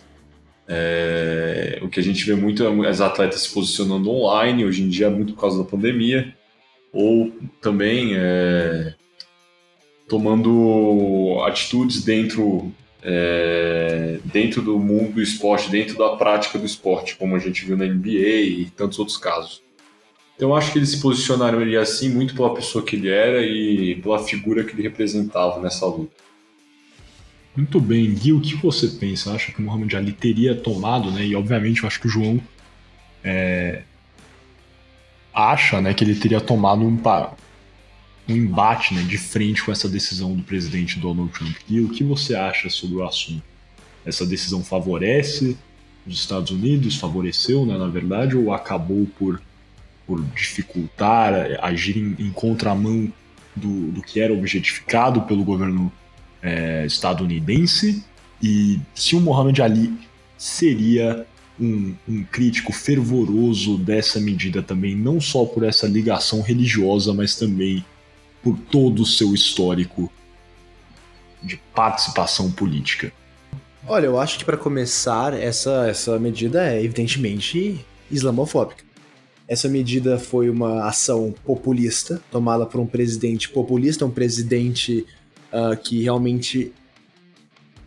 É, 0.67 1.79
o 1.81 1.89
que 1.89 1.99
a 1.99 2.03
gente 2.03 2.23
vê 2.23 2.35
muito 2.35 2.63
é 2.63 2.87
as 2.87 3.01
atletas 3.01 3.41
se 3.41 3.53
posicionando 3.53 4.11
online, 4.11 4.63
hoje 4.63 4.83
em 4.83 4.89
dia, 4.89 5.09
muito 5.09 5.33
por 5.33 5.41
causa 5.41 5.63
da 5.63 5.69
pandemia, 5.69 6.33
ou 6.93 7.31
também 7.59 8.11
é, 8.15 8.93
tomando 10.07 11.41
atitudes 11.45 12.03
dentro 12.03 12.71
é, 13.03 14.19
dentro 14.25 14.61
do 14.61 14.77
mundo 14.77 15.13
do 15.13 15.21
esporte, 15.21 15.69
dentro 15.69 15.97
da 15.97 16.15
prática 16.15 16.59
do 16.59 16.65
esporte, 16.65 17.15
como 17.15 17.35
a 17.35 17.39
gente 17.39 17.65
viu 17.65 17.77
na 17.77 17.85
NBA 17.85 18.09
e 18.09 18.71
tantos 18.75 18.99
outros 18.99 19.17
casos. 19.17 19.61
Então 20.35 20.55
acho 20.55 20.71
que 20.71 20.79
ele 20.79 20.85
se 20.85 20.99
posicionaria 20.99 21.79
assim 21.79 22.09
muito 22.09 22.33
pela 22.33 22.53
pessoa 22.53 22.83
que 22.83 22.95
ele 22.95 23.09
era 23.09 23.41
e 23.45 23.95
pela 24.01 24.19
figura 24.19 24.63
que 24.63 24.73
ele 24.73 24.81
representava 24.81 25.59
nessa 25.59 25.85
luta. 25.85 26.21
Muito 27.55 27.79
bem, 27.79 28.13
Gui, 28.13 28.31
o 28.31 28.41
que 28.41 28.55
você 28.55 28.87
pensa? 28.87 29.33
Acha 29.33 29.51
que 29.51 29.59
o 29.59 29.61
Muhammad 29.61 29.93
Ali 29.93 30.13
teria 30.13 30.55
tomado, 30.55 31.11
né? 31.11 31.25
E 31.25 31.35
obviamente 31.35 31.83
eu 31.83 31.87
acho 31.87 31.99
que 31.99 32.07
o 32.07 32.09
João 32.09 32.41
é, 33.23 33.83
acha 35.33 35.81
né, 35.81 35.93
que 35.93 36.03
ele 36.03 36.15
teria 36.15 36.41
tomado 36.41 36.81
um, 36.81 36.97
um 38.27 38.35
embate 38.35 38.93
né, 38.93 39.03
de 39.03 39.17
frente 39.17 39.63
com 39.63 39.71
essa 39.71 39.89
decisão 39.89 40.35
do 40.35 40.43
presidente 40.43 40.99
Donald 40.99 41.31
Trump. 41.31 41.55
E 41.67 41.79
o 41.79 41.89
que 41.89 42.03
você 42.03 42.35
acha 42.35 42.69
sobre 42.69 42.97
o 42.97 43.03
assunto? 43.03 43.43
Essa 44.05 44.25
decisão 44.25 44.63
favorece 44.63 45.57
os 46.05 46.15
Estados 46.15 46.51
Unidos, 46.51 46.95
favoreceu, 46.95 47.65
né, 47.65 47.77
na 47.77 47.87
verdade, 47.87 48.35
ou 48.35 48.53
acabou 48.53 49.07
por, 49.17 49.41
por 50.07 50.23
dificultar, 50.35 51.33
agir 51.61 51.97
em, 51.97 52.15
em 52.17 52.31
contramão 52.31 53.11
do, 53.55 53.91
do, 53.91 54.01
que 54.01 54.19
era 54.19 54.33
objetificado 54.33 55.21
pelo 55.23 55.43
governo 55.43 55.91
é, 56.41 56.85
estadunidense? 56.85 58.03
E 58.41 58.79
se 58.95 59.15
o 59.15 59.19
Muhammad 59.19 59.59
Ali 59.59 59.93
seria 60.37 61.25
um, 61.59 61.93
um, 62.09 62.23
crítico 62.23 62.73
fervoroso 62.73 63.77
dessa 63.77 64.19
medida 64.19 64.63
também, 64.63 64.95
não 64.95 65.21
só 65.21 65.45
por 65.45 65.63
essa 65.63 65.87
ligação 65.87 66.41
religiosa, 66.41 67.13
mas 67.13 67.35
também 67.35 67.85
por 68.43 68.57
todo 68.57 69.01
o 69.01 69.05
seu 69.05 69.33
histórico 69.33 70.11
de 71.41 71.57
participação 71.73 72.51
política? 72.51 73.11
Olha, 73.87 74.05
eu 74.05 74.19
acho 74.19 74.37
que 74.37 74.45
para 74.45 74.57
começar, 74.57 75.33
essa, 75.33 75.87
essa 75.87 76.19
medida 76.19 76.65
é 76.65 76.83
evidentemente 76.83 77.83
islamofóbica. 78.09 78.83
Essa 79.47 79.67
medida 79.67 80.17
foi 80.17 80.49
uma 80.49 80.87
ação 80.87 81.33
populista, 81.43 82.21
tomada 82.31 82.65
por 82.65 82.79
um 82.79 82.85
presidente 82.85 83.49
populista, 83.49 84.05
um 84.05 84.11
presidente 84.11 85.05
uh, 85.51 85.75
que 85.75 86.03
realmente 86.03 86.71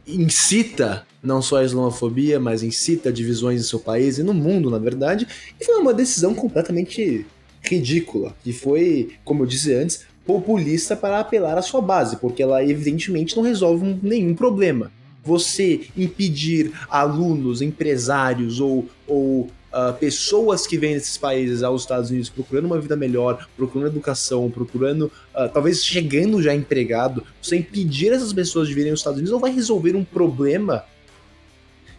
incita 0.07 1.07
não 1.23 1.41
só 1.41 1.59
a 1.59 1.65
islamofobia, 1.65 2.39
mas 2.39 2.63
incita 2.63 3.11
divisões 3.11 3.61
em 3.61 3.65
seu 3.65 3.81
país 3.81 4.19
e 4.19 4.23
no 4.23 4.35
mundo, 4.35 4.69
na 4.69 4.79
verdade, 4.79 5.27
e 5.59 5.65
foi 5.65 5.77
uma 5.77 5.95
decisão 5.95 6.35
completamente 6.35 7.25
ridícula, 7.63 8.37
que 8.45 8.53
foi, 8.53 9.13
como 9.25 9.43
eu 9.43 9.47
disse 9.47 9.73
antes, 9.73 10.05
populista 10.27 10.97
para 10.97 11.21
apelar 11.21 11.59
à 11.59 11.63
sua 11.63 11.81
base, 11.81 12.17
porque 12.17 12.43
ela 12.43 12.65
evidentemente 12.65 13.37
não 13.37 13.43
resolve 13.43 13.99
nenhum 14.03 14.35
problema. 14.35 14.91
Você 15.23 15.83
impedir 15.97 16.73
alunos, 16.89 17.63
empresários 17.63 18.61
ou, 18.61 18.87
ou 19.07 19.49
uh, 19.75 19.93
pessoas 19.99 20.67
que 20.67 20.79
vêm 20.79 20.95
desses 20.95 21.17
países 21.17 21.63
aos 21.63 21.83
Estados 21.83 22.11
Unidos 22.11 22.29
procurando 22.29 22.67
uma 22.67 22.81
vida 22.81 22.97
melhor, 22.97 23.49
procurando 23.57 23.89
educação, 23.89 24.51
procurando, 24.51 25.11
uh, 25.35 25.49
talvez 25.53 25.85
chegando 25.85 26.43
já 26.43 26.55
empregado, 26.55 27.25
você 27.41 27.57
impedir 27.57 28.13
essas 28.13 28.33
pessoas 28.33 28.69
de 28.69 28.75
virem 28.75 28.91
aos 28.91 29.01
Estados 29.01 29.19
Unidos 29.19 29.33
não 29.33 29.41
vai 29.41 29.53
resolver 29.53 29.97
um 29.97 30.05
problema 30.05 30.85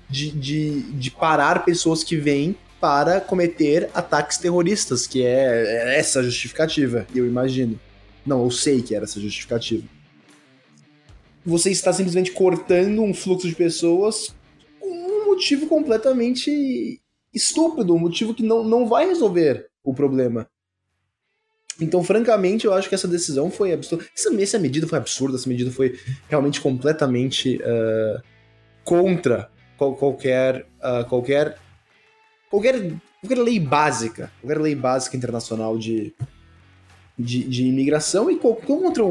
de, 0.10 0.32
de, 0.32 0.82
de 0.94 1.12
parar 1.12 1.66
pessoas 1.66 2.04
que 2.04 2.16
vêm 2.16 2.56
para 2.80 3.20
cometer 3.20 3.90
ataques 3.94 4.38
terroristas, 4.38 5.08
que 5.08 5.24
é, 5.24 5.96
é 5.96 6.00
essa 6.00 6.22
justificativa, 6.22 7.08
eu 7.16 7.26
imagino. 7.26 7.80
Não, 8.26 8.44
eu 8.44 8.52
sei 8.52 8.82
que 8.82 8.96
era 8.96 9.06
essa 9.06 9.20
justificativa. 9.20 9.88
Você 11.46 11.70
está 11.70 11.94
simplesmente 11.94 12.32
cortando 12.32 13.04
um 13.04 13.14
fluxo 13.14 13.48
de 13.48 13.56
pessoas 13.56 14.34
com 14.80 14.90
um 14.90 15.26
motivo 15.28 15.68
completamente 15.68 17.00
estúpido, 17.32 17.94
um 17.94 18.00
motivo 18.00 18.34
que 18.34 18.42
não, 18.42 18.64
não 18.64 18.88
vai 18.88 19.06
resolver 19.06 19.70
o 19.84 19.94
problema. 19.94 20.50
Então, 21.80 22.04
francamente, 22.04 22.66
eu 22.66 22.74
acho 22.74 22.88
que 22.88 22.96
essa 22.96 23.08
decisão 23.08 23.52
foi 23.52 23.74
absurda. 23.74 24.06
Essa, 24.16 24.42
essa 24.42 24.60
medida 24.60 24.88
foi 24.88 24.98
absurda, 24.98 25.36
essa 25.36 25.50
medida 25.50 25.70
foi 25.70 26.00
realmente 26.30 26.62
completamente 26.62 27.58
uh, 27.58 28.22
contra 28.84 29.52
qualquer, 29.78 30.66
uh, 30.80 31.08
qualquer, 31.08 31.58
qualquer, 32.50 32.94
qualquer 33.22 33.38
lei 33.40 33.60
básica, 33.60 34.32
qualquer 34.42 34.62
lei 34.62 34.74
básica 34.74 35.18
internacional 35.18 35.78
de, 35.78 36.16
de, 37.18 37.44
de 37.44 37.66
imigração 37.66 38.30
e 38.30 38.36
contra 38.38 39.04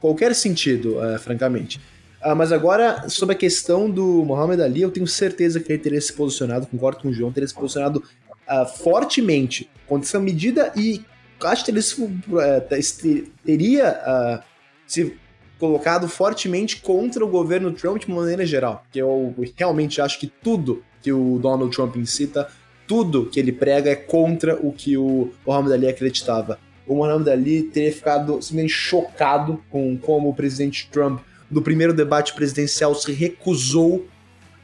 qualquer 0.00 0.34
sentido, 0.34 0.98
uh, 0.98 1.18
francamente. 1.18 1.80
Uh, 2.24 2.34
mas 2.36 2.52
agora, 2.52 3.08
sobre 3.08 3.34
a 3.34 3.38
questão 3.38 3.90
do 3.90 4.24
Muhammad 4.24 4.60
Ali, 4.60 4.82
eu 4.82 4.90
tenho 4.90 5.06
certeza 5.06 5.60
que 5.60 5.72
ele 5.72 5.82
teria 5.82 6.00
se 6.00 6.12
posicionado, 6.12 6.66
concordo 6.66 7.00
com 7.00 7.08
o 7.08 7.12
João, 7.12 7.32
teria 7.32 7.48
se 7.48 7.54
posicionado 7.54 8.02
uh, 8.48 8.66
fortemente 8.78 9.70
contra 9.86 10.06
essa 10.06 10.20
medida 10.20 10.72
e 10.76 11.04
acho 11.42 11.64
que 11.64 11.70
ele 11.70 11.80
uh, 11.80 13.30
teria 13.44 14.42
se 14.86 15.16
colocado 15.58 16.08
fortemente 16.08 16.80
contra 16.80 17.24
o 17.24 17.28
governo 17.28 17.72
Trump 17.72 18.00
de 18.00 18.10
maneira 18.10 18.44
geral. 18.44 18.82
Porque 18.84 19.00
eu 19.00 19.34
realmente 19.56 20.00
acho 20.00 20.18
que 20.18 20.26
tudo 20.26 20.82
que 21.02 21.12
o 21.12 21.38
Donald 21.38 21.74
Trump 21.74 21.96
incita, 21.96 22.48
tudo 22.86 23.26
que 23.26 23.38
ele 23.38 23.52
prega 23.52 23.90
é 23.90 23.96
contra 23.96 24.56
o 24.56 24.72
que 24.72 24.96
o 24.96 25.32
Muhammad 25.46 25.72
Ali 25.72 25.88
acreditava 25.88 26.58
o 26.86 26.96
Muhammad 26.96 27.28
Ali 27.28 27.62
teria 27.62 27.92
ficado 27.92 28.40
simplesmente 28.42 28.72
chocado 28.72 29.62
com 29.70 29.96
como 29.96 30.30
o 30.30 30.34
presidente 30.34 30.88
Trump, 30.90 31.20
no 31.50 31.62
primeiro 31.62 31.94
debate 31.94 32.34
presidencial, 32.34 32.94
se 32.94 33.12
recusou 33.12 34.06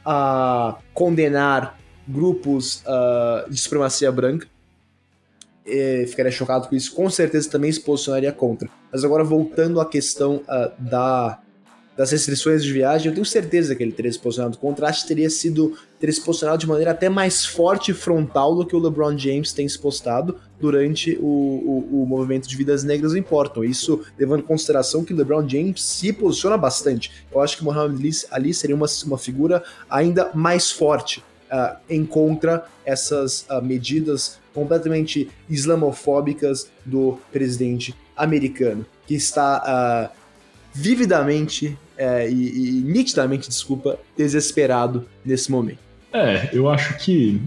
a 0.05 0.77
condenar 0.93 1.77
grupos 2.07 2.83
uh, 2.85 3.49
de 3.49 3.57
supremacia 3.57 4.11
branca. 4.11 4.47
E 5.65 6.05
ficaria 6.07 6.31
chocado 6.31 6.67
com 6.67 6.75
isso, 6.75 6.93
com 6.93 7.09
certeza 7.09 7.49
também 7.49 7.71
se 7.71 7.79
posicionaria 7.79 8.31
contra. 8.31 8.67
Mas 8.91 9.05
agora, 9.05 9.23
voltando 9.23 9.79
à 9.79 9.85
questão 9.85 10.37
uh, 10.37 10.71
da 10.77 11.39
das 11.95 12.11
restrições 12.11 12.63
de 12.63 12.71
viagem, 12.71 13.07
eu 13.07 13.13
tenho 13.13 13.25
certeza 13.25 13.75
que 13.75 13.83
ele 13.83 13.91
teria 13.91 14.11
se 14.11 14.19
posicionado 14.19 14.57
contra. 14.57 14.87
Acho 14.87 15.01
que 15.01 15.07
teria 15.09 15.29
sido 15.29 15.77
teria 15.99 16.13
se 16.13 16.21
posicionado 16.21 16.59
de 16.59 16.67
maneira 16.67 16.91
até 16.91 17.09
mais 17.09 17.45
forte 17.45 17.91
e 17.91 17.93
frontal 17.93 18.55
do 18.55 18.65
que 18.65 18.75
o 18.75 18.79
LeBron 18.79 19.15
James 19.17 19.53
tem 19.53 19.67
se 19.69 19.77
postado 19.77 20.37
durante 20.59 21.15
o, 21.21 21.25
o, 21.25 22.03
o 22.03 22.05
movimento 22.07 22.47
de 22.47 22.55
vidas 22.55 22.83
negras 22.83 23.13
importam. 23.13 23.63
Isso 23.63 24.03
levando 24.17 24.39
em 24.39 24.45
consideração 24.45 25.03
que 25.03 25.13
o 25.13 25.17
LeBron 25.17 25.47
James 25.47 25.83
se 25.83 26.11
posiciona 26.11 26.57
bastante. 26.57 27.11
Eu 27.31 27.39
acho 27.39 27.57
que 27.57 27.61
o 27.61 27.65
Muhammad 27.65 27.99
Ali, 27.99 28.11
Ali 28.31 28.53
seria 28.53 28.75
uma, 28.75 28.87
uma 29.05 29.17
figura 29.17 29.63
ainda 29.89 30.31
mais 30.33 30.71
forte 30.71 31.23
uh, 31.51 31.77
em 31.89 32.05
contra 32.05 32.65
essas 32.85 33.45
uh, 33.49 33.61
medidas 33.61 34.39
completamente 34.53 35.29
islamofóbicas 35.49 36.69
do 36.85 37.19
presidente 37.31 37.95
americano, 38.15 38.85
que 39.05 39.15
está 39.15 40.09
uh, 40.15 40.20
vividamente 40.73 41.77
é, 41.97 42.29
e, 42.29 42.79
e 42.79 42.81
nitidamente, 42.81 43.49
desculpa, 43.49 43.99
desesperado 44.17 45.07
nesse 45.23 45.51
momento. 45.51 45.79
É, 46.13 46.49
eu 46.51 46.69
acho 46.69 46.97
que 46.97 47.41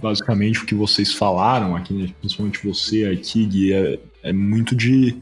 basicamente 0.00 0.62
o 0.62 0.66
que 0.66 0.74
vocês 0.74 1.12
falaram 1.12 1.76
aqui, 1.76 1.94
né, 1.94 2.12
principalmente 2.20 2.66
você 2.66 3.06
aqui, 3.06 3.46
Gui, 3.46 3.72
é, 3.72 3.98
é 4.22 4.32
muito 4.32 4.74
de, 4.74 5.16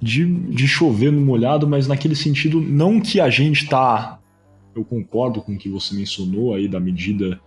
de, 0.00 0.24
de 0.26 0.68
chover 0.68 1.10
no 1.10 1.20
molhado, 1.20 1.66
mas 1.68 1.86
naquele 1.86 2.14
sentido, 2.14 2.60
não 2.60 3.00
que 3.00 3.20
a 3.20 3.30
gente 3.30 3.68
tá. 3.68 4.20
Eu 4.74 4.84
concordo 4.84 5.40
com 5.40 5.54
o 5.54 5.58
que 5.58 5.68
você 5.68 5.94
mencionou 5.94 6.54
aí 6.54 6.68
da 6.68 6.78
medida 6.78 7.40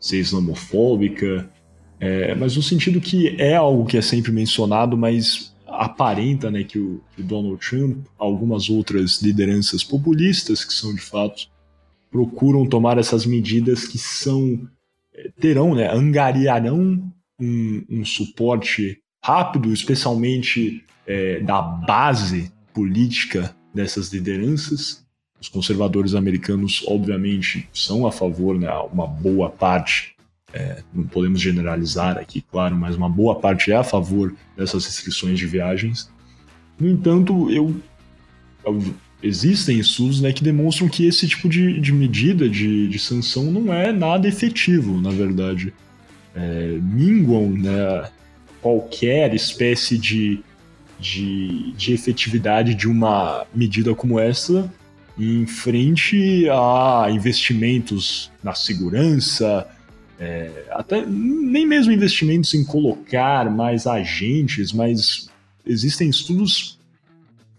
ser 0.00 0.18
islamofóbica, 0.18 1.48
é, 2.00 2.34
mas 2.34 2.56
no 2.56 2.62
sentido 2.62 3.00
que 3.00 3.36
é 3.40 3.54
algo 3.54 3.84
que 3.84 3.96
é 3.96 4.02
sempre 4.02 4.32
mencionado, 4.32 4.96
mas 4.96 5.51
aparenta 5.72 6.50
né, 6.50 6.64
que, 6.64 6.78
o, 6.78 7.00
que 7.14 7.22
o 7.22 7.24
Donald 7.24 7.58
Trump, 7.58 8.06
algumas 8.18 8.70
outras 8.70 9.20
lideranças 9.22 9.82
populistas 9.82 10.64
que 10.64 10.72
são 10.72 10.94
de 10.94 11.00
fato 11.00 11.48
procuram 12.10 12.66
tomar 12.66 12.98
essas 12.98 13.24
medidas 13.24 13.86
que 13.86 13.98
são 13.98 14.68
eh, 15.14 15.30
terão, 15.40 15.74
né, 15.74 15.90
angariarão 15.90 17.02
um, 17.40 17.84
um 17.88 18.04
suporte 18.04 18.98
rápido, 19.24 19.72
especialmente 19.72 20.84
é, 21.06 21.40
da 21.40 21.62
base 21.62 22.52
política 22.74 23.54
dessas 23.74 24.12
lideranças. 24.12 25.04
Os 25.40 25.48
conservadores 25.48 26.14
americanos, 26.14 26.84
obviamente, 26.86 27.68
são 27.72 28.06
a 28.06 28.12
favor, 28.12 28.58
né, 28.58 28.70
uma 28.92 29.06
boa 29.06 29.48
parte 29.48 30.14
é, 30.52 30.82
não 30.92 31.04
podemos 31.04 31.40
generalizar 31.40 32.18
aqui, 32.18 32.44
claro, 32.50 32.76
mas 32.76 32.94
uma 32.94 33.08
boa 33.08 33.40
parte 33.40 33.72
é 33.72 33.76
a 33.76 33.84
favor 33.84 34.34
dessas 34.56 34.84
restrições 34.84 35.38
de 35.38 35.46
viagens. 35.46 36.10
No 36.78 36.88
entanto, 36.88 37.50
eu, 37.50 37.74
eu 38.64 38.94
existem 39.22 39.78
estudos 39.78 40.20
né, 40.20 40.32
que 40.32 40.42
demonstram 40.42 40.88
que 40.88 41.06
esse 41.06 41.28
tipo 41.28 41.48
de, 41.48 41.80
de 41.80 41.92
medida 41.92 42.48
de, 42.48 42.88
de 42.88 42.98
sanção 42.98 43.44
não 43.44 43.72
é 43.72 43.92
nada 43.92 44.28
efetivo, 44.28 45.00
na 45.00 45.10
verdade. 45.10 45.72
É, 46.34 46.78
minguam 46.82 47.50
né, 47.50 48.08
qualquer 48.60 49.34
espécie 49.34 49.96
de, 49.96 50.40
de, 50.98 51.72
de 51.72 51.92
efetividade 51.92 52.74
de 52.74 52.88
uma 52.88 53.46
medida 53.54 53.94
como 53.94 54.18
essa 54.18 54.70
em 55.18 55.46
frente 55.46 56.48
a 56.48 57.06
investimentos 57.10 58.30
na 58.42 58.54
segurança, 58.54 59.68
é, 60.18 60.66
até 60.70 61.04
nem 61.04 61.66
mesmo 61.66 61.92
investimentos 61.92 62.54
em 62.54 62.64
colocar 62.64 63.50
mais 63.50 63.86
agentes, 63.86 64.72
mas 64.72 65.28
existem 65.66 66.08
estudos 66.08 66.78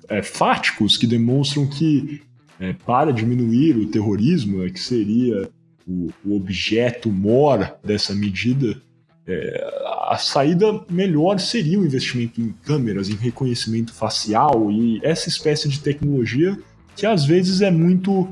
é, 0.07 0.21
fáticos 0.21 0.97
que 0.97 1.07
demonstram 1.07 1.67
que 1.67 2.21
é, 2.59 2.73
para 2.73 3.11
diminuir 3.11 3.77
o 3.77 3.87
terrorismo, 3.87 4.63
é, 4.63 4.69
que 4.69 4.79
seria 4.79 5.49
o, 5.87 6.09
o 6.23 6.35
objeto 6.35 7.11
mor 7.11 7.75
dessa 7.83 8.15
medida, 8.15 8.81
é, 9.25 9.67
a 10.09 10.17
saída 10.17 10.83
melhor 10.89 11.39
seria 11.39 11.79
o 11.79 11.85
investimento 11.85 12.41
em 12.41 12.53
câmeras, 12.63 13.09
em 13.09 13.15
reconhecimento 13.15 13.93
facial 13.93 14.69
e 14.71 14.99
essa 15.03 15.29
espécie 15.29 15.69
de 15.69 15.79
tecnologia 15.79 16.57
que 16.95 17.05
às 17.05 17.25
vezes 17.25 17.61
é 17.61 17.71
muito. 17.71 18.29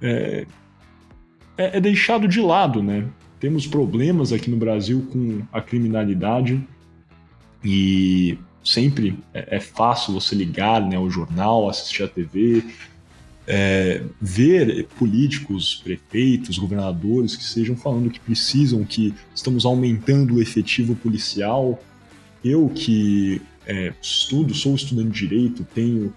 é, 0.00 0.46
é, 1.56 1.78
é 1.78 1.80
deixado 1.80 2.28
de 2.28 2.40
lado, 2.40 2.82
né? 2.82 3.06
Temos 3.44 3.66
problemas 3.66 4.32
aqui 4.32 4.48
no 4.48 4.56
Brasil 4.56 5.06
com 5.12 5.42
a 5.52 5.60
criminalidade 5.60 6.66
e 7.62 8.38
sempre 8.64 9.18
é, 9.34 9.56
é 9.56 9.60
fácil 9.60 10.14
você 10.14 10.34
ligar 10.34 10.80
né, 10.80 10.96
ao 10.96 11.10
jornal, 11.10 11.68
assistir 11.68 12.04
a 12.04 12.08
TV, 12.08 12.64
é, 13.46 14.02
ver 14.18 14.86
políticos, 14.98 15.78
prefeitos, 15.84 16.56
governadores 16.56 17.36
que 17.36 17.42
estejam 17.42 17.76
falando 17.76 18.08
que 18.08 18.18
precisam, 18.18 18.82
que 18.82 19.12
estamos 19.34 19.66
aumentando 19.66 20.36
o 20.36 20.40
efetivo 20.40 20.96
policial. 20.96 21.78
Eu 22.42 22.70
que 22.74 23.42
é, 23.66 23.92
estudo, 24.00 24.54
sou 24.54 24.74
estudante 24.74 25.10
de 25.10 25.28
direito, 25.28 25.66
tenho 25.74 26.14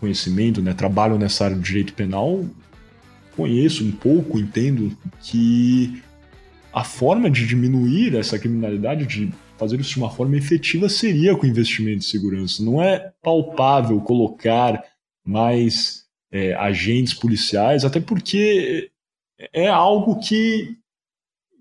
conhecimento, 0.00 0.60
né, 0.60 0.74
trabalho 0.74 1.16
nessa 1.18 1.44
área 1.44 1.56
de 1.56 1.62
direito 1.62 1.94
penal, 1.94 2.44
conheço 3.36 3.84
um 3.84 3.92
pouco, 3.92 4.40
entendo 4.40 4.90
que 5.22 6.02
a 6.76 6.84
forma 6.84 7.30
de 7.30 7.46
diminuir 7.46 8.14
essa 8.14 8.38
criminalidade, 8.38 9.06
de 9.06 9.32
fazer 9.56 9.80
isso 9.80 9.94
de 9.94 9.98
uma 9.98 10.10
forma 10.10 10.36
efetiva, 10.36 10.90
seria 10.90 11.34
com 11.34 11.46
investimento 11.46 11.96
em 11.96 12.00
segurança. 12.02 12.62
Não 12.62 12.82
é 12.82 13.14
palpável 13.22 13.98
colocar 14.02 14.84
mais 15.26 16.04
é, 16.30 16.52
agentes 16.52 17.14
policiais, 17.14 17.82
até 17.82 17.98
porque 17.98 18.90
é 19.54 19.68
algo 19.68 20.20
que, 20.20 20.76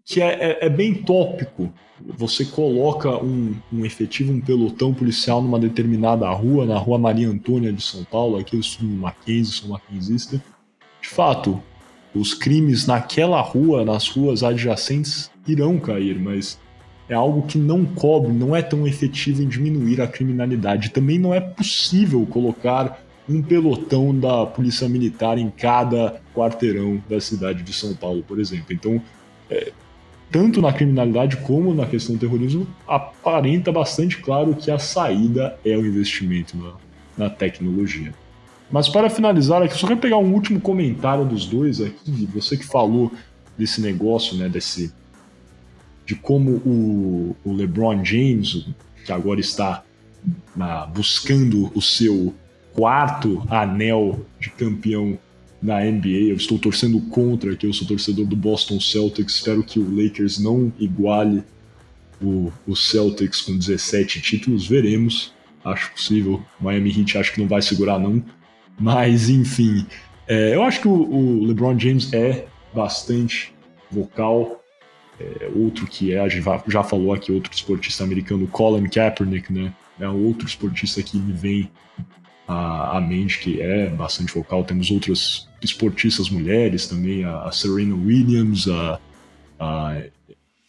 que 0.03 0.22
é, 0.22 0.34
é, 0.34 0.65
é 0.65 0.69
bem 0.69 0.93
tópico. 0.93 1.74
Você 2.17 2.43
coloca 2.43 3.10
um, 3.24 3.55
um, 3.72 3.86
efetivo, 3.86 4.34
um 4.34 4.41
pelotão 4.41 4.93
policial 4.93 5.41
numa 5.41 5.57
determinada 5.57 6.29
rua, 6.31 6.65
na 6.65 6.77
rua 6.77 7.00
Maria 7.00 7.29
Antônia 7.29 7.72
de 7.72 7.81
São 7.81 8.03
Paulo, 8.03 8.38
aqui 8.38 8.57
eu 8.57 8.86
no 8.86 8.98
Mackenzie, 8.98 9.53
sou 9.53 9.69
mackenzista. 9.69 10.43
De 11.01 11.07
fato, 11.07 11.63
os 12.15 12.34
crimes 12.34 12.88
naquela 12.88 13.41
rua, 13.41 13.84
nas 13.84 14.07
ruas 14.07 14.41
adjacentes, 14.41 15.29
irão 15.48 15.77
cair, 15.77 16.17
mas 16.17 16.57
é 17.10 17.13
algo 17.13 17.43
que 17.43 17.57
não 17.57 17.86
cobre, 17.86 18.31
não 18.31 18.55
é 18.55 18.62
tão 18.62 18.88
efetivo 18.88 19.43
em 19.43 19.48
diminuir 19.48 20.01
a 20.01 20.07
criminalidade. 20.07 20.89
Também 20.89 21.19
não 21.19 21.34
é 21.34 21.39
possível 21.39 22.25
colocar 22.25 23.03
um 23.27 23.41
pelotão 23.41 24.17
da 24.17 24.45
polícia 24.45 24.88
militar 24.88 25.38
em 25.38 25.50
cada 25.50 26.22
quarteirão 26.34 27.01
da 27.10 27.19
cidade 27.19 27.63
de 27.63 27.74
São 27.74 27.93
Paulo, 27.93 28.24
por 28.24 28.39
exemplo. 28.39 28.67
Então, 28.72 29.01
é, 29.50 29.72
tanto 30.31 30.62
na 30.62 30.74
criminalidade 30.74 31.38
como 31.38 31.74
na 31.74 31.86
questão 31.86 32.15
do 32.15 32.19
terrorismo, 32.19 32.67
aparenta 32.88 33.72
bastante 33.72 34.17
claro 34.17 34.55
que 34.55 34.72
a 34.72 34.79
saída 34.79 35.57
é 35.65 35.75
o 35.77 35.86
investimento 35.86 36.57
na, 36.57 37.25
na 37.25 37.29
tecnologia. 37.29 38.13
Mas 38.71 38.89
para 38.89 39.09
finalizar 39.09 39.61
aqui, 39.61 39.77
só 39.77 39.87
quero 39.87 39.99
pegar 39.99 40.17
um 40.17 40.33
último 40.33 40.59
comentário 40.59 41.25
dos 41.25 41.45
dois 41.45 41.79
aqui. 41.81 42.27
Você 42.33 42.57
que 42.57 42.65
falou 42.65 43.11
desse 43.57 43.79
negócio, 43.79 44.35
né, 44.37 44.49
desse 44.49 44.93
de 46.05 46.15
como 46.15 46.51
o, 46.51 47.35
o 47.43 47.53
LeBron 47.53 48.03
James, 48.03 48.67
que 49.03 49.11
agora 49.11 49.39
está 49.39 49.83
na, 50.55 50.85
buscando 50.85 51.71
o 51.73 51.81
seu 51.81 52.33
quarto 52.73 53.43
anel 53.49 54.25
de 54.39 54.49
campeão 54.51 55.17
na 55.61 55.79
NBA. 55.79 56.29
Eu 56.29 56.35
estou 56.35 56.59
torcendo 56.59 56.99
contra, 57.09 57.55
que 57.55 57.65
eu 57.65 57.73
sou 57.73 57.87
torcedor 57.87 58.25
do 58.25 58.35
Boston 58.35 58.79
Celtics. 58.79 59.35
Espero 59.35 59.63
que 59.63 59.79
o 59.79 60.03
Lakers 60.03 60.37
não 60.37 60.71
iguale 60.79 61.43
o, 62.21 62.51
o 62.67 62.75
Celtics 62.75 63.41
com 63.41 63.57
17 63.57 64.21
títulos. 64.21 64.67
Veremos. 64.67 65.33
Acho 65.63 65.91
possível. 65.91 66.43
Miami 66.59 66.91
Heat 66.99 67.17
acho 67.17 67.33
que 67.33 67.41
não 67.41 67.47
vai 67.47 67.61
segurar, 67.61 67.97
não. 67.97 68.23
Mas, 68.79 69.29
enfim. 69.29 69.85
É, 70.27 70.55
eu 70.55 70.64
acho 70.64 70.81
que 70.81 70.88
o, 70.88 70.94
o, 70.94 71.46
LeBron 71.46 71.77
James 71.77 72.11
é 72.14 72.48
bastante 72.74 73.53
vocal. 73.92 74.61
É, 75.20 75.50
outro 75.55 75.88
que 75.88 76.14
é, 76.14 76.20
a 76.20 76.27
gente 76.27 76.44
já 76.68 76.83
falou 76.83 77.14
aqui, 77.14 77.31
outro 77.31 77.53
esportista 77.53 78.03
americano, 78.03 78.48
Colin 78.48 78.90
Kaepernick, 78.90 79.51
né? 79.51 79.74
É 80.00 80.07
outro 80.09 80.46
esportista 80.46 81.01
que 81.01 81.18
me 81.18 81.31
vem 81.31 81.72
a, 82.48 82.98
a 82.98 83.01
mente, 83.01 83.40
que 83.40 83.61
é 83.61 83.90
bastante 83.90 84.33
vocal. 84.33 84.64
Temos 84.64 84.92
outras 84.92 85.48
esportistas 85.61 86.29
mulheres 86.29 86.88
também, 86.88 87.24
a, 87.24 87.44
a 87.44 87.51
Serena 87.51 87.96
Williams, 87.96 88.68
a, 88.68 89.00
a 89.59 90.01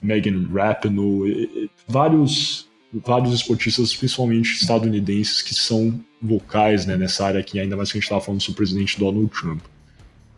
Megan 0.01 0.47
Rapinoe, 0.53 1.71
vários, 1.89 2.69
vários 2.93 3.35
esportistas, 3.35 3.95
principalmente 3.95 4.53
estadunidenses, 4.53 5.43
que 5.43 5.55
são 5.55 6.01
vocais 6.21 6.87
né, 6.87 6.97
nessa 6.97 7.27
área 7.27 7.41
aqui, 7.41 7.61
ainda 7.61 7.77
mais 7.77 7.91
que 7.91 7.99
a 7.99 8.01
gente 8.01 8.05
estava 8.05 8.21
falando 8.21 8.41
sobre 8.41 8.55
o 8.55 8.57
presidente 8.57 8.99
Donald 8.99 9.29
Trump. 9.29 9.61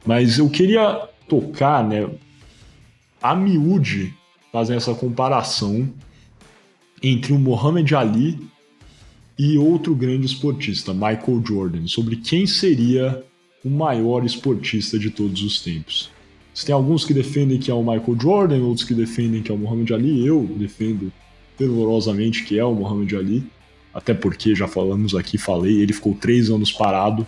Mas 0.05 0.39
eu 0.39 0.49
queria 0.49 1.09
tocar, 1.29 1.87
né, 1.87 2.09
a 3.23 3.35
miúde, 3.35 4.15
fazer 4.53 4.77
essa 4.77 4.95
comparação 4.95 5.89
entre 7.03 7.33
o 7.33 7.39
Muhammad 7.39 7.91
Ali 7.93 8.39
e 9.39 9.57
outro 9.57 9.95
grande 9.95 10.27
esportista, 10.27 10.93
Michael 10.93 11.43
Jordan, 11.47 11.87
sobre 11.87 12.17
quem 12.17 12.47
seria 12.47 13.23
o 13.65 13.71
maior 13.71 14.25
esportista 14.25 14.99
de 14.99 15.11
todos 15.11 15.43
os 15.43 15.61
tempos. 15.61 16.11
Você 16.53 16.67
tem 16.67 16.75
alguns 16.75 17.05
que 17.05 17.15
defendem 17.15 17.59
que 17.59 17.71
é 17.71 17.75
o 17.75 17.83
Michael 17.83 18.19
Jordan, 18.21 18.63
outros 18.65 18.85
que 18.85 18.95
defendem 18.95 19.43
que 19.43 19.51
é 19.51 19.55
o 19.55 19.59
Muhammad 19.59 19.93
Ali. 19.93 20.27
Eu 20.27 20.45
defendo 20.57 21.13
fervorosamente 21.57 22.45
que 22.45 22.59
é 22.59 22.65
o 22.65 22.75
Muhammad 22.75 23.13
Ali, 23.15 23.45
até 23.93 24.15
porque 24.15 24.55
já 24.55 24.69
falamos 24.69 25.15
aqui, 25.15 25.39
falei, 25.39 25.81
ele 25.81 25.93
ficou 25.93 26.15
três 26.15 26.51
anos 26.51 26.71
parado 26.71 27.27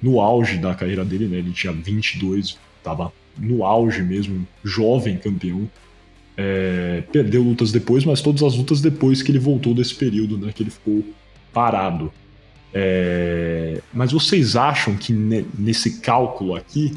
no 0.00 0.20
auge 0.20 0.58
da 0.58 0.74
carreira 0.74 1.04
dele, 1.04 1.26
né? 1.26 1.38
Ele 1.38 1.52
tinha 1.52 1.72
22, 1.72 2.58
estava 2.78 3.12
no 3.38 3.64
auge 3.64 4.02
mesmo, 4.02 4.46
jovem 4.62 5.16
campeão. 5.16 5.68
É, 6.36 7.02
perdeu 7.12 7.42
lutas 7.42 7.72
depois, 7.72 8.04
mas 8.04 8.20
todas 8.20 8.42
as 8.42 8.56
lutas 8.56 8.80
depois 8.80 9.22
que 9.22 9.30
ele 9.30 9.38
voltou 9.38 9.72
desse 9.74 9.94
período, 9.94 10.36
né? 10.36 10.52
Que 10.52 10.62
ele 10.62 10.70
ficou 10.70 11.04
parado. 11.52 12.12
É... 12.74 13.80
Mas 13.92 14.10
vocês 14.10 14.56
acham 14.56 14.96
que 14.96 15.12
nesse 15.12 16.00
cálculo 16.00 16.56
aqui, 16.56 16.92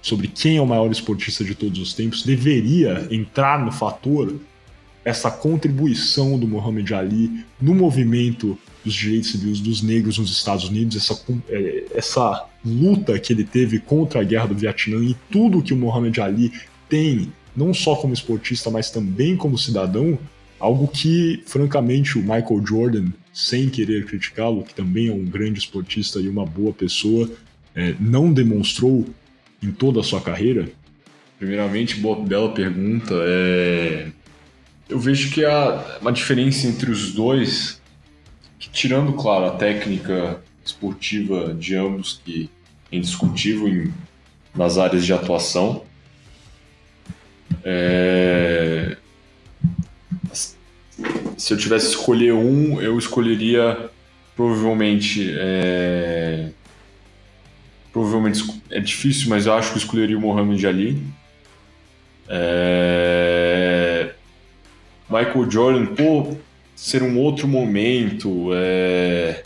sobre 0.00 0.28
quem 0.28 0.56
é 0.56 0.62
o 0.62 0.66
maior 0.66 0.90
esportista 0.90 1.44
de 1.44 1.56
todos 1.56 1.80
os 1.80 1.92
tempos, 1.92 2.22
deveria 2.22 3.08
entrar 3.10 3.62
no 3.64 3.72
fator 3.72 4.36
essa 5.06 5.30
contribuição 5.30 6.36
do 6.36 6.48
Muhammad 6.48 6.90
Ali 6.90 7.44
no 7.60 7.72
movimento 7.72 8.58
dos 8.84 8.92
direitos 8.92 9.30
civis 9.30 9.60
dos 9.60 9.80
negros 9.80 10.18
nos 10.18 10.32
Estados 10.32 10.64
Unidos, 10.64 10.96
essa, 10.96 11.22
é, 11.48 11.84
essa 11.94 12.44
luta 12.64 13.16
que 13.16 13.32
ele 13.32 13.44
teve 13.44 13.78
contra 13.78 14.20
a 14.20 14.24
guerra 14.24 14.48
do 14.48 14.56
Vietnã 14.56 14.98
e 15.04 15.14
tudo 15.30 15.62
que 15.62 15.72
o 15.72 15.76
Muhammad 15.76 16.18
Ali 16.18 16.52
tem, 16.88 17.32
não 17.56 17.72
só 17.72 17.94
como 17.94 18.12
esportista, 18.12 18.68
mas 18.68 18.90
também 18.90 19.36
como 19.36 19.56
cidadão, 19.56 20.18
algo 20.58 20.88
que, 20.88 21.40
francamente, 21.46 22.18
o 22.18 22.22
Michael 22.22 22.66
Jordan 22.66 23.06
sem 23.32 23.68
querer 23.68 24.06
criticá-lo, 24.06 24.64
que 24.64 24.74
também 24.74 25.06
é 25.06 25.12
um 25.12 25.24
grande 25.24 25.60
esportista 25.60 26.18
e 26.18 26.28
uma 26.28 26.44
boa 26.44 26.72
pessoa, 26.72 27.30
é, 27.76 27.94
não 28.00 28.32
demonstrou 28.32 29.06
em 29.62 29.70
toda 29.70 30.00
a 30.00 30.02
sua 30.02 30.20
carreira? 30.20 30.68
Primeiramente, 31.38 31.94
boa, 32.00 32.18
bela 32.18 32.52
pergunta. 32.52 33.14
É... 33.14 34.08
Eu 34.88 34.98
vejo 34.98 35.32
que 35.32 35.44
há 35.44 35.98
uma 36.00 36.12
diferença 36.12 36.66
entre 36.66 36.90
os 36.90 37.12
dois, 37.12 37.80
que, 38.58 38.70
tirando, 38.70 39.12
claro, 39.14 39.46
a 39.46 39.50
técnica 39.50 40.40
esportiva 40.64 41.54
de 41.54 41.74
ambos, 41.76 42.20
que 42.24 42.50
é 42.90 42.96
indiscutível 42.96 43.68
em, 43.68 43.92
nas 44.54 44.78
áreas 44.78 45.04
de 45.04 45.12
atuação, 45.12 45.84
é 47.64 48.96
se 51.36 51.52
eu 51.52 51.58
tivesse 51.58 51.90
que 51.90 51.96
escolher 51.96 52.32
um, 52.32 52.80
eu 52.80 52.98
escolheria 52.98 53.90
provavelmente. 54.34 55.34
É... 55.38 56.50
Provavelmente 57.92 58.44
é 58.70 58.78
difícil, 58.78 59.30
mas 59.30 59.46
eu 59.46 59.54
acho 59.54 59.70
que 59.70 59.78
eu 59.78 59.82
escolheria 59.82 60.18
o 60.18 60.20
Mohamed 60.20 60.66
Ali. 60.66 61.02
É... 62.28 63.25
Michael 65.16 65.50
Jordan, 65.50 65.86
pô, 65.94 66.36
ser 66.74 67.02
um 67.02 67.18
outro 67.18 67.48
momento. 67.48 68.50
É... 68.54 69.42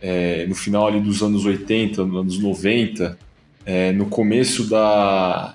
é, 0.00 0.46
no 0.46 0.54
final 0.54 0.86
ali 0.86 1.00
dos 1.00 1.22
anos 1.22 1.44
80, 1.44 2.04
nos 2.04 2.20
anos 2.20 2.38
90, 2.38 3.18
é, 3.64 3.92
no 3.92 4.06
começo 4.06 4.68
da 4.68 5.54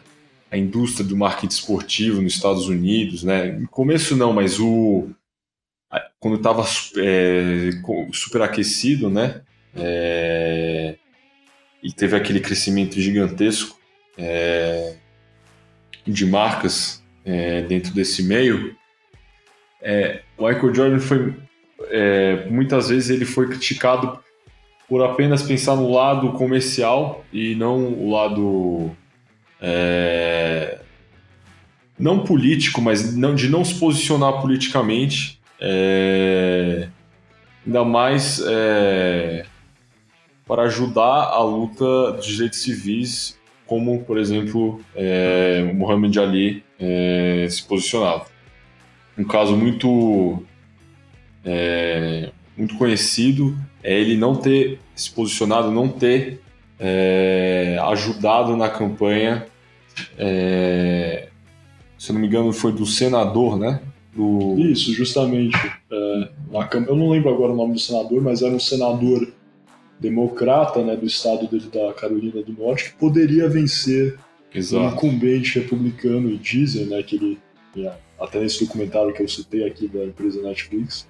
a 0.49 0.57
indústria 0.57 1.05
do 1.05 1.17
marketing 1.17 1.53
esportivo 1.53 2.21
nos 2.21 2.33
Estados 2.33 2.69
Unidos, 2.69 3.21
né? 3.23 3.51
No 3.51 3.67
começo 3.67 4.15
não, 4.15 4.31
mas 4.31 4.59
o 4.59 5.09
quando 6.19 6.37
estava 6.37 6.65
é, 6.97 7.69
superaquecido, 8.11 9.09
né? 9.09 9.41
É, 9.75 10.95
e 11.83 11.91
teve 11.91 12.15
aquele 12.15 12.39
crescimento 12.39 12.99
gigantesco 12.99 13.79
é, 14.17 14.95
de 16.05 16.25
marcas 16.25 17.03
é, 17.23 17.61
dentro 17.61 17.93
desse 17.93 18.23
meio. 18.23 18.75
É, 19.89 20.19
o 20.37 20.45
Michael 20.45 20.75
Jordan 20.75 20.99
foi 20.99 21.33
é, 21.89 22.45
muitas 22.49 22.89
vezes 22.89 23.09
ele 23.09 23.23
foi 23.23 23.47
criticado 23.47 24.19
por 24.89 25.01
apenas 25.01 25.41
pensar 25.41 25.77
no 25.77 25.89
lado 25.89 26.33
comercial 26.33 27.23
e 27.31 27.55
não 27.55 27.85
o 27.93 28.11
lado 28.11 28.91
é, 29.61 30.79
não 31.97 32.25
político, 32.25 32.81
mas 32.81 33.15
não, 33.15 33.33
de 33.33 33.47
não 33.47 33.63
se 33.63 33.75
posicionar 33.75 34.41
politicamente, 34.41 35.39
é, 35.57 36.89
ainda 37.65 37.85
mais 37.85 38.43
é, 38.45 39.45
para 40.45 40.63
ajudar 40.63 41.29
a 41.29 41.41
luta 41.41 42.17
de 42.19 42.33
direitos 42.33 42.61
civis, 42.61 43.39
como, 43.65 44.03
por 44.03 44.17
exemplo, 44.17 44.81
é, 44.93 45.63
Muhammad 45.73 46.17
Ali 46.17 46.61
é, 46.77 47.47
se 47.49 47.63
posicionava. 47.63 48.36
Um 49.17 49.23
caso 49.23 49.55
muito 49.55 50.43
é, 51.43 52.29
muito 52.57 52.77
conhecido 52.77 53.57
é 53.83 53.99
ele 53.99 54.17
não 54.17 54.35
ter 54.35 54.79
se 54.95 55.11
posicionado, 55.11 55.71
não 55.71 55.87
ter 55.87 56.41
é, 56.79 57.79
ajudado 57.83 58.55
na 58.55 58.69
campanha. 58.69 59.45
É, 60.17 61.29
se 61.97 62.11
não 62.11 62.19
me 62.19 62.27
engano, 62.27 62.51
foi 62.51 62.71
do 62.71 62.85
senador, 62.85 63.57
né? 63.57 63.81
Do... 64.13 64.57
Isso, 64.59 64.93
justamente. 64.93 65.57
É, 65.91 66.29
na, 66.51 66.69
eu 66.87 66.95
não 66.95 67.09
lembro 67.09 67.33
agora 67.33 67.53
o 67.53 67.55
nome 67.55 67.73
do 67.73 67.79
senador, 67.79 68.21
mas 68.21 68.41
era 68.41 68.53
um 68.53 68.59
senador 68.59 69.31
democrata 69.99 70.83
né, 70.83 70.95
do 70.95 71.05
estado 71.05 71.47
dele, 71.47 71.69
da 71.73 71.93
Carolina 71.93 72.41
do 72.41 72.53
Norte, 72.53 72.91
que 72.91 72.97
poderia 72.97 73.49
vencer 73.49 74.17
Exato. 74.53 74.83
um 74.83 74.89
incumbente 74.89 75.59
republicano. 75.59 76.29
E 76.29 76.37
dizem 76.37 76.85
né, 76.85 77.01
que 77.01 77.15
ele, 77.15 77.39
até 78.19 78.39
nesse 78.39 78.65
documentário 78.65 79.13
que 79.13 79.21
eu 79.21 79.27
citei 79.27 79.65
aqui 79.65 79.87
da 79.87 80.05
empresa 80.05 80.41
Netflix, 80.41 81.07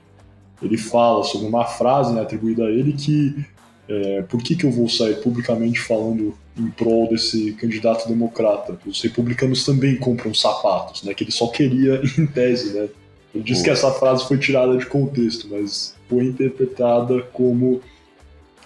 ele 0.62 0.78
fala 0.78 1.24
sobre 1.24 1.48
uma 1.48 1.66
frase 1.66 2.14
né, 2.14 2.22
atribuída 2.22 2.66
a 2.66 2.70
ele 2.70 2.94
que 2.94 3.46
é, 3.90 4.22
por 4.24 4.44
que, 4.44 4.56
que 4.56 4.66
eu 4.66 4.72
vou 4.72 4.90
sair 4.90 5.16
publicamente 5.22 5.80
falando 5.80 6.38
em 6.58 6.70
prol 6.72 7.08
desse 7.10 7.54
candidato 7.54 8.08
democrata? 8.08 8.78
Os 8.86 9.02
republicanos 9.02 9.64
também 9.64 9.96
compram 9.96 10.34
sapatos, 10.34 11.04
né? 11.04 11.14
Que 11.14 11.24
ele 11.24 11.32
só 11.32 11.48
queria 11.48 12.02
em 12.18 12.26
tese, 12.26 12.74
né? 12.74 12.90
Ele 13.34 13.44
disse 13.44 13.64
que 13.64 13.70
essa 13.70 13.92
frase 13.92 14.28
foi 14.28 14.38
tirada 14.38 14.76
de 14.78 14.86
contexto, 14.86 15.48
mas 15.50 15.96
foi 16.10 16.26
interpretada 16.26 17.22
como 17.32 17.82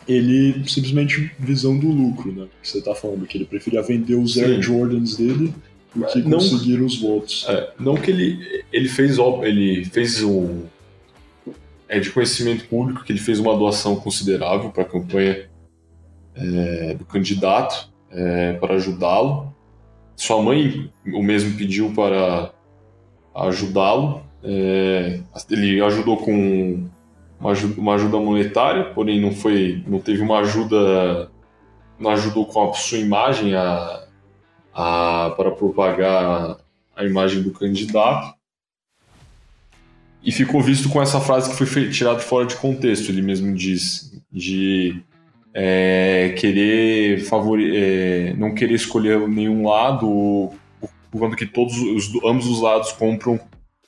ele 0.08 0.68
simplesmente 0.68 1.32
visão 1.38 1.78
do 1.78 1.90
lucro, 1.90 2.32
né? 2.32 2.48
Que 2.62 2.70
você 2.70 2.80
está 2.80 2.96
falando, 2.96 3.28
que 3.28 3.38
ele 3.38 3.46
preferia 3.46 3.84
vender 3.84 4.16
os 4.16 4.34
Sim. 4.34 4.44
Air 4.44 4.62
Jordans 4.62 5.18
dele 5.18 5.54
do 5.94 6.06
que 6.06 6.22
não, 6.22 6.38
conseguir 6.38 6.82
os 6.82 7.00
votos. 7.00 7.46
É, 7.48 7.74
não 7.80 7.96
que 7.96 8.12
ele, 8.12 8.64
ele 8.72 8.88
fez 8.88 9.18
ele 9.44 9.86
fez 9.86 10.24
um 10.24 10.64
é 11.88 12.00
de 12.00 12.10
conhecimento 12.10 12.66
público 12.70 13.04
que 13.04 13.12
ele 13.12 13.20
fez 13.20 13.38
uma 13.38 13.54
doação 13.56 13.98
considerável 13.98 14.70
para 14.70 14.84
a 14.84 14.86
campanha 14.86 15.50
é, 16.34 16.94
do 16.94 17.04
candidato 17.04 17.90
é, 18.10 18.54
para 18.54 18.76
ajudá-lo. 18.76 19.54
Sua 20.16 20.42
mãe 20.42 20.90
o 21.14 21.22
mesmo 21.22 21.58
pediu 21.58 21.92
para 21.94 22.54
ajudá-lo. 23.36 24.24
É, 24.42 25.20
ele 25.50 25.82
ajudou 25.82 26.18
com 26.18 26.88
uma 27.40 27.52
ajuda, 27.52 27.82
uma 27.82 27.94
ajuda, 27.96 28.18
monetária, 28.18 28.86
porém 28.86 29.20
não 29.20 29.32
foi, 29.32 29.84
não 29.86 30.00
teve 30.00 30.22
uma 30.22 30.40
ajuda, 30.40 31.30
não 32.00 32.12
ajudou 32.12 32.46
com 32.46 32.70
a 32.70 32.74
sua 32.74 33.00
imagem 33.00 33.54
a, 33.54 34.01
a 34.74 35.34
para 35.36 35.52
propagar 35.52 36.58
a 36.96 37.06
imagem 37.06 37.42
do 37.42 37.52
candidato 37.52 38.36
e 40.24 40.32
ficou 40.32 40.62
visto 40.62 40.90
com 40.90 41.02
essa 41.02 41.20
frase 41.20 41.50
que 41.50 41.66
foi 41.66 41.90
tirada 41.90 42.20
fora 42.20 42.46
de 42.46 42.56
contexto, 42.56 43.10
ele 43.10 43.22
mesmo 43.22 43.56
diz, 43.56 44.14
de 44.32 45.02
é, 45.54 46.36
querer 46.38 47.22
favore 47.26 47.76
é, 47.76 48.34
não 48.38 48.54
querer 48.54 48.76
escolher 48.76 49.28
nenhum 49.28 49.68
lado, 49.68 50.52
conta 51.12 51.36
que 51.36 51.46
todos 51.46 51.76
os, 51.78 52.24
ambos 52.24 52.48
os 52.48 52.62
lados 52.62 52.92
compram 52.94 53.40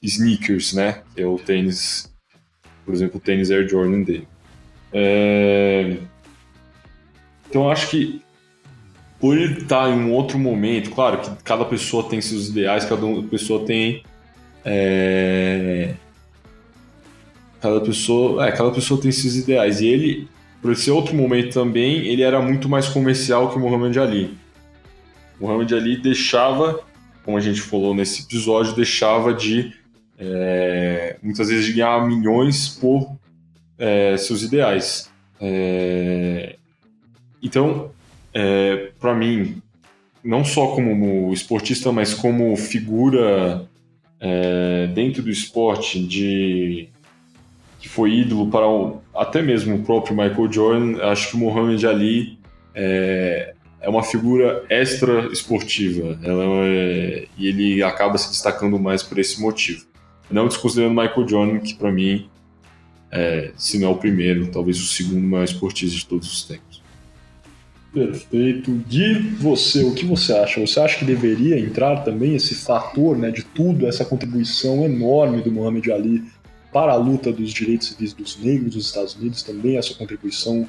sneakers, 0.01 0.73
né? 0.73 1.03
Que 1.15 1.21
é 1.21 1.25
o 1.25 1.37
tênis, 1.37 2.11
por 2.83 2.93
exemplo, 2.93 3.17
o 3.17 3.21
tênis 3.21 3.51
Air 3.51 3.67
Jordan 3.67 4.01
dele. 4.01 4.27
É, 4.91 5.97
então 7.47 7.69
acho 7.69 7.89
que 7.89 8.21
por 9.23 9.37
ele 9.37 9.61
estar 9.61 9.89
em 9.89 9.93
um 9.93 10.11
outro 10.11 10.37
momento, 10.37 10.91
claro 10.91 11.21
que 11.21 11.29
cada 11.45 11.63
pessoa 11.63 12.09
tem 12.09 12.19
seus 12.19 12.49
ideais, 12.49 12.83
cada 12.83 13.07
pessoa 13.31 13.65
tem 13.65 14.03
é, 14.65 15.93
Cada 17.61 17.79
pessoa, 17.79 18.45
é, 18.45 18.51
cada 18.51 18.69
pessoa 18.71 18.99
tem 18.99 19.07
esses 19.07 19.37
ideais. 19.37 19.79
E 19.79 19.87
ele, 19.87 20.27
por 20.61 20.73
esse 20.73 20.91
outro 20.91 21.15
momento 21.15 21.53
também, 21.53 22.05
ele 22.07 22.21
era 22.21 22.41
muito 22.41 22.67
mais 22.67 22.89
comercial 22.89 23.49
que 23.49 23.55
o 23.55 23.59
Muhammad 23.61 23.95
Ali. 23.95 24.37
O 25.39 25.47
Muhammad 25.47 25.71
Ali 25.71 25.95
deixava, 25.95 26.81
como 27.23 27.37
a 27.37 27.39
gente 27.39 27.61
falou 27.61 27.95
nesse 27.95 28.23
episódio, 28.23 28.75
deixava 28.75 29.33
de 29.33 29.71
é, 30.19 31.15
muitas 31.23 31.47
vezes 31.47 31.63
de 31.67 31.71
ganhar 31.71 32.05
milhões 32.05 32.67
por 32.67 33.17
é, 33.79 34.17
seus 34.17 34.43
ideais. 34.43 35.09
É, 35.39 36.57
então, 37.41 37.93
é, 38.33 38.91
para 38.99 39.13
mim, 39.13 39.61
não 40.23 40.43
só 40.43 40.67
como 40.67 41.31
esportista, 41.33 41.91
mas 41.91 42.13
como 42.13 42.55
figura 42.55 43.67
é, 44.19 44.87
dentro 44.87 45.21
do 45.21 45.29
esporte 45.29 46.03
de 46.03 46.89
que 47.79 47.89
foi 47.89 48.13
ídolo 48.13 48.49
para 48.49 48.65
o, 48.65 49.01
até 49.13 49.41
mesmo 49.41 49.75
o 49.75 49.83
próprio 49.83 50.15
Michael 50.15 50.49
Jordan, 50.49 51.03
acho 51.11 51.31
que 51.31 51.35
o 51.35 51.39
Muhammad 51.39 51.83
Ali 51.83 52.39
é, 52.73 53.53
é 53.81 53.89
uma 53.89 54.01
figura 54.01 54.63
extra 54.69 55.27
esportiva 55.27 56.17
é, 56.23 57.27
e 57.37 57.47
ele 57.47 57.83
acaba 57.83 58.17
se 58.17 58.29
destacando 58.29 58.79
mais 58.79 59.03
por 59.03 59.19
esse 59.19 59.41
motivo. 59.41 59.85
Não 60.31 60.47
desconsiderando 60.47 60.99
Michael 60.99 61.27
Jordan, 61.27 61.59
que 61.59 61.75
para 61.75 61.91
mim, 61.91 62.29
é, 63.11 63.51
se 63.57 63.77
não 63.77 63.89
é 63.89 63.91
o 63.91 63.97
primeiro, 63.97 64.47
talvez 64.47 64.79
o 64.79 64.85
segundo 64.85 65.27
maior 65.27 65.43
esportista 65.43 65.97
de 65.97 66.05
todos 66.05 66.31
os 66.31 66.43
tempos. 66.43 66.72
Perfeito. 67.93 68.71
Gui, 68.89 69.19
você, 69.39 69.83
o 69.83 69.93
que 69.93 70.03
você 70.03 70.33
acha? 70.33 70.59
Você 70.59 70.79
acha 70.79 70.97
que 70.97 71.05
deveria 71.05 71.59
entrar 71.59 72.03
também 72.03 72.35
esse 72.35 72.55
fator 72.55 73.15
né, 73.15 73.29
de 73.29 73.43
tudo, 73.43 73.85
essa 73.85 74.03
contribuição 74.03 74.83
enorme 74.83 75.43
do 75.43 75.51
Muhammad 75.51 75.87
Ali 75.89 76.23
para 76.71 76.93
a 76.93 76.95
luta 76.95 77.31
dos 77.31 77.51
direitos 77.51 77.89
civis 77.89 78.13
dos 78.13 78.39
negros 78.39 78.73
dos 78.73 78.87
Estados 78.87 79.15
Unidos, 79.15 79.43
também 79.43 79.77
a 79.77 79.81
sua 79.83 79.95
contribuição 79.95 80.67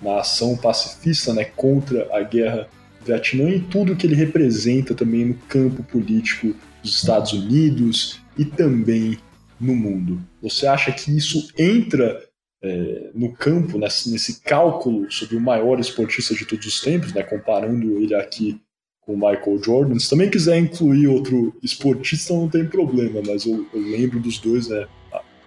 na 0.00 0.20
ação 0.20 0.56
pacifista 0.56 1.34
né, 1.34 1.44
contra 1.44 2.08
a 2.16 2.22
guerra 2.22 2.68
do 3.00 3.06
Vietnã 3.06 3.50
e 3.50 3.60
tudo 3.60 3.96
que 3.96 4.06
ele 4.06 4.14
representa 4.14 4.94
também 4.94 5.24
no 5.24 5.34
campo 5.48 5.82
político 5.82 6.54
dos 6.80 6.94
Estados 6.94 7.32
Unidos 7.32 8.20
e 8.38 8.44
também 8.44 9.18
no 9.60 9.74
mundo. 9.74 10.22
Você 10.40 10.68
acha 10.68 10.92
que 10.92 11.14
isso 11.14 11.48
entra 11.58 12.29
é, 12.62 13.10
no 13.14 13.32
campo, 13.32 13.78
nesse, 13.78 14.10
nesse, 14.10 14.40
cálculo 14.40 15.10
sobre 15.10 15.36
o 15.36 15.40
maior 15.40 15.80
esportista 15.80 16.34
de 16.34 16.44
todos 16.44 16.66
os 16.66 16.80
tempos, 16.80 17.12
né, 17.12 17.22
comparando 17.22 17.98
ele 17.98 18.14
aqui 18.14 18.60
com 19.00 19.14
o 19.14 19.16
Michael 19.16 19.62
Jordan? 19.62 19.98
Se 19.98 20.10
também 20.10 20.30
quiser 20.30 20.58
incluir 20.58 21.08
outro 21.08 21.54
esportista, 21.62 22.34
não 22.34 22.48
tem 22.48 22.66
problema, 22.66 23.22
mas 23.26 23.46
eu, 23.46 23.66
eu 23.72 23.80
lembro 23.80 24.20
dos 24.20 24.38
dois, 24.38 24.68
né, 24.68 24.86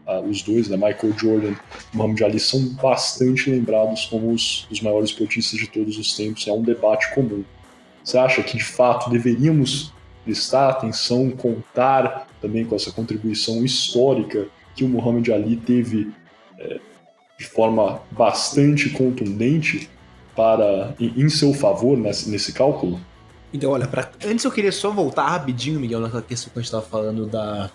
uh, 0.07 0.27
os 0.27 0.41
dois, 0.41 0.67
né, 0.67 0.75
Michael 0.75 1.17
Jordan 1.17 1.51
e 1.93 1.97
Muhammad 1.97 2.21
Ali, 2.23 2.39
são 2.39 2.67
bastante 2.81 3.49
lembrados 3.49 4.05
como 4.05 4.31
os, 4.31 4.67
os 4.71 4.81
maiores 4.81 5.11
esportistas 5.11 5.59
de 5.59 5.67
todos 5.67 5.97
os 5.99 6.15
tempos. 6.15 6.47
É 6.47 6.51
um 6.51 6.63
debate 6.63 7.13
comum. 7.13 7.43
Você 8.03 8.17
acha 8.17 8.41
que 8.41 8.57
de 8.57 8.63
fato 8.63 9.09
deveríamos 9.09 9.93
prestar 10.25 10.69
atenção, 10.69 11.29
contar 11.29 12.27
também 12.41 12.65
com 12.65 12.75
essa 12.75 12.91
contribuição 12.91 13.63
histórica 13.63 14.47
que 14.75 14.83
o 14.83 14.89
Muhammad 14.89 15.29
Ali 15.29 15.57
teve 15.57 16.11
é, 16.59 16.79
de 17.37 17.45
forma 17.45 18.01
bastante 18.11 18.89
contundente 18.89 19.89
para 20.35 20.95
em, 20.99 21.21
em 21.23 21.29
seu 21.29 21.53
favor 21.53 21.97
nesse, 21.97 22.29
nesse 22.29 22.53
cálculo? 22.53 22.99
Então, 23.53 23.71
olha, 23.71 23.87
pra... 23.87 24.09
antes 24.25 24.43
eu 24.43 24.51
queria 24.51 24.71
só 24.71 24.91
voltar 24.91 25.27
rapidinho, 25.27 25.79
Miguel, 25.79 25.99
naquela 25.99 26.23
questão 26.23 26.51
que 26.51 26.59
a 26.59 26.61
gente 26.61 26.67
estava 26.67 26.85
falando 26.85 27.25
da 27.25 27.69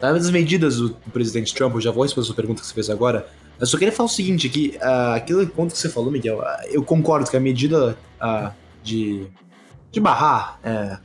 das 0.00 0.30
medidas 0.30 0.76
do 0.76 0.90
presidente 1.12 1.54
Trump, 1.54 1.74
eu 1.74 1.80
já 1.80 1.90
vou 1.90 2.02
responder 2.02 2.24
a 2.24 2.26
sua 2.26 2.34
pergunta 2.34 2.60
que 2.60 2.66
você 2.66 2.74
fez 2.74 2.90
agora, 2.90 3.26
eu 3.58 3.66
só 3.66 3.78
queria 3.78 3.92
falar 3.92 4.06
o 4.06 4.10
seguinte, 4.10 4.48
que 4.48 4.76
uh, 4.76 5.14
aquele 5.14 5.46
ponto 5.46 5.72
que 5.72 5.78
você 5.78 5.88
falou, 5.88 6.10
Miguel, 6.10 6.40
uh, 6.40 6.66
eu 6.66 6.82
concordo 6.82 7.30
que 7.30 7.36
a 7.36 7.40
medida 7.40 7.96
uh, 8.20 8.50
de, 8.82 9.26
de 9.90 10.00
barrar 10.00 10.58
uh, 10.64 10.98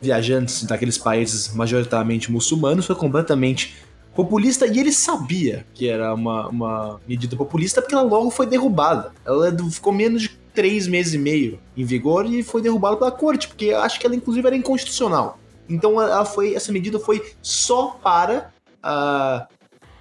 viajantes 0.00 0.62
daqueles 0.64 0.96
países 0.96 1.52
majoritariamente 1.54 2.30
muçulmanos 2.30 2.86
foi 2.86 2.94
completamente 2.94 3.74
populista 4.16 4.66
e 4.66 4.80
ele 4.80 4.90
sabia 4.90 5.66
que 5.74 5.88
era 5.88 6.14
uma, 6.14 6.48
uma 6.48 7.00
medida 7.06 7.36
populista 7.36 7.82
porque 7.82 7.94
ela 7.94 8.02
logo 8.02 8.30
foi 8.30 8.46
derrubada. 8.46 9.12
Ela 9.24 9.54
ficou 9.70 9.92
menos 9.92 10.22
de 10.22 10.30
três 10.54 10.88
meses 10.88 11.12
e 11.12 11.18
meio 11.18 11.60
em 11.76 11.84
vigor 11.84 12.24
e 12.24 12.42
foi 12.42 12.62
derrubada 12.62 12.96
pela 12.96 13.12
corte, 13.12 13.46
porque 13.46 13.70
acho 13.72 14.00
que 14.00 14.06
ela 14.06 14.16
inclusive 14.16 14.46
era 14.46 14.56
inconstitucional. 14.56 15.38
Então 15.68 16.00
ela 16.00 16.24
foi, 16.24 16.54
essa 16.54 16.72
medida 16.72 16.98
foi 16.98 17.22
só 17.42 17.98
para 18.02 18.50
uh, 18.82 19.46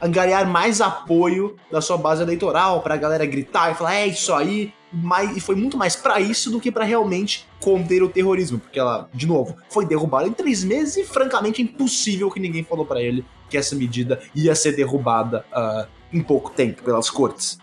angariar 0.02 0.48
mais 0.48 0.80
apoio 0.80 1.58
da 1.70 1.82
sua 1.82 1.98
base 1.98 2.22
eleitoral, 2.22 2.82
para 2.82 2.94
a 2.94 2.98
galera 2.98 3.26
gritar 3.26 3.72
e 3.72 3.76
falar 3.76 3.96
é 3.96 4.08
isso 4.08 4.34
aí, 4.34 4.74
e 5.36 5.40
foi 5.42 5.56
muito 5.56 5.78
mais 5.78 5.96
para 5.96 6.22
isso 6.22 6.50
do 6.50 6.60
que 6.60 6.72
para 6.72 6.86
realmente 6.86 7.46
conter 7.60 8.02
o 8.02 8.08
terrorismo, 8.08 8.60
porque 8.60 8.80
ela, 8.80 9.10
de 9.14 9.28
novo, 9.28 9.58
foi 9.70 9.86
derrubada 9.86 10.28
em 10.28 10.32
três 10.32 10.64
meses 10.64 10.96
e 10.98 11.04
francamente 11.04 11.62
é 11.62 11.66
impossível 11.66 12.32
que 12.32 12.40
ninguém 12.40 12.64
falou 12.64 12.86
para 12.86 13.02
ele 13.02 13.26
que 13.50 13.58
essa 13.58 13.76
medida 13.76 14.22
ia 14.36 14.56
ser 14.56 14.76
derrubada 14.76 15.46
uh, 15.52 15.88
em 16.12 16.22
pouco 16.22 16.52
tempo 16.52 16.84
pelas 16.84 17.10
cortes. 17.10 17.58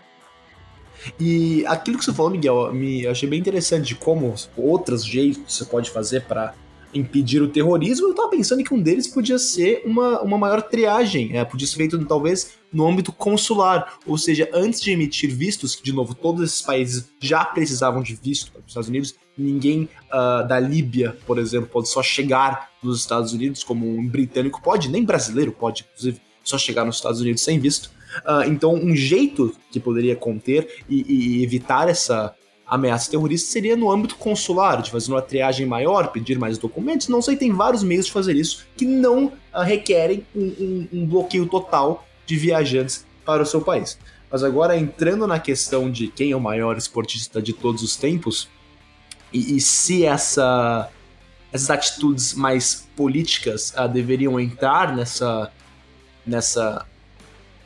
E 1.19 1.65
aquilo 1.65 1.97
que 1.97 2.05
você 2.05 2.13
falou, 2.13 2.31
Miguel, 2.31 2.73
me 2.73 3.05
achei 3.07 3.27
bem 3.27 3.39
interessante 3.39 3.87
de 3.87 3.95
como 3.95 4.33
outros 4.55 5.03
jeitos 5.05 5.53
você 5.53 5.65
pode 5.65 5.89
fazer 5.89 6.21
para 6.21 6.53
impedir 6.93 7.41
o 7.41 7.47
terrorismo, 7.47 8.07
eu 8.07 8.13
tava 8.13 8.29
pensando 8.29 8.63
que 8.63 8.73
um 8.73 8.79
deles 8.79 9.07
podia 9.07 9.39
ser 9.39 9.81
uma, 9.83 10.21
uma 10.21 10.37
maior 10.37 10.61
triagem, 10.61 11.35
é, 11.35 11.43
podia 11.43 11.67
ser 11.67 11.75
feito 11.75 12.05
talvez 12.05 12.53
no 12.71 12.87
âmbito 12.87 13.11
consular, 13.11 13.97
ou 14.05 14.17
seja, 14.17 14.47
antes 14.53 14.79
de 14.79 14.91
emitir 14.91 15.35
vistos, 15.35 15.75
que 15.75 15.83
de 15.83 15.91
novo 15.91 16.13
todos 16.13 16.43
esses 16.43 16.61
países 16.61 17.09
já 17.19 17.43
precisavam 17.43 18.01
de 18.01 18.15
visto 18.15 18.51
para 18.51 18.61
os 18.61 18.67
Estados 18.67 18.89
Unidos, 18.89 19.15
ninguém 19.37 19.89
uh, 20.11 20.47
da 20.47 20.59
Líbia, 20.59 21.17
por 21.25 21.37
exemplo, 21.37 21.69
pode 21.69 21.89
só 21.89 22.03
chegar 22.03 22.71
nos 22.81 22.99
Estados 22.99 23.33
Unidos, 23.33 23.63
como 23.63 23.87
um 23.87 24.07
britânico 24.07 24.61
pode, 24.61 24.89
nem 24.89 25.03
brasileiro 25.03 25.51
pode, 25.51 25.85
inclusive, 25.89 26.21
só 26.43 26.57
chegar 26.57 26.85
nos 26.85 26.97
Estados 26.97 27.21
Unidos 27.21 27.41
sem 27.41 27.59
visto. 27.59 27.91
Uh, 28.19 28.43
então, 28.47 28.73
um 28.73 28.95
jeito 28.95 29.55
que 29.71 29.79
poderia 29.79 30.15
conter 30.15 30.83
e, 30.87 31.39
e 31.39 31.43
evitar 31.43 31.89
essa 31.89 32.35
ameaça 32.65 33.11
terrorista 33.11 33.51
seria 33.51 33.75
no 33.75 33.91
âmbito 33.91 34.15
consular, 34.15 34.81
de 34.81 34.91
fazer 34.91 35.11
uma 35.11 35.21
triagem 35.21 35.65
maior, 35.65 36.07
pedir 36.11 36.37
mais 36.39 36.57
documentos. 36.57 37.07
Não 37.07 37.21
sei, 37.21 37.35
tem 37.35 37.51
vários 37.51 37.83
meios 37.83 38.05
de 38.05 38.11
fazer 38.11 38.35
isso 38.35 38.65
que 38.75 38.85
não 38.85 39.25
uh, 39.25 39.61
requerem 39.63 40.25
um, 40.35 40.41
um, 40.43 40.87
um, 40.93 41.05
bloqueio 41.05 41.45
total 41.47 42.07
de 42.25 42.35
viajantes 42.35 43.05
para 43.25 43.43
o 43.43 43.45
seu 43.45 43.61
país. 43.61 43.97
Mas 44.31 44.43
agora, 44.43 44.77
entrando 44.77 45.27
na 45.27 45.39
questão 45.39 45.91
de 45.91 46.07
quem 46.07 46.31
é 46.31 46.35
o 46.35 46.41
maior 46.41 46.77
esportista 46.77 47.41
de 47.41 47.53
todos 47.53 47.83
os 47.83 47.95
tempos, 47.95 48.49
e, 49.33 49.57
e 49.57 49.61
se 49.61 50.05
essa, 50.05 50.89
essas 51.51 51.69
atitudes 51.69 52.33
mais 52.33 52.87
políticas 52.95 53.73
uh, 53.77 53.87
deveriam 53.87 54.39
entrar 54.39 54.95
nessa, 54.95 55.51
nessa, 56.25 56.85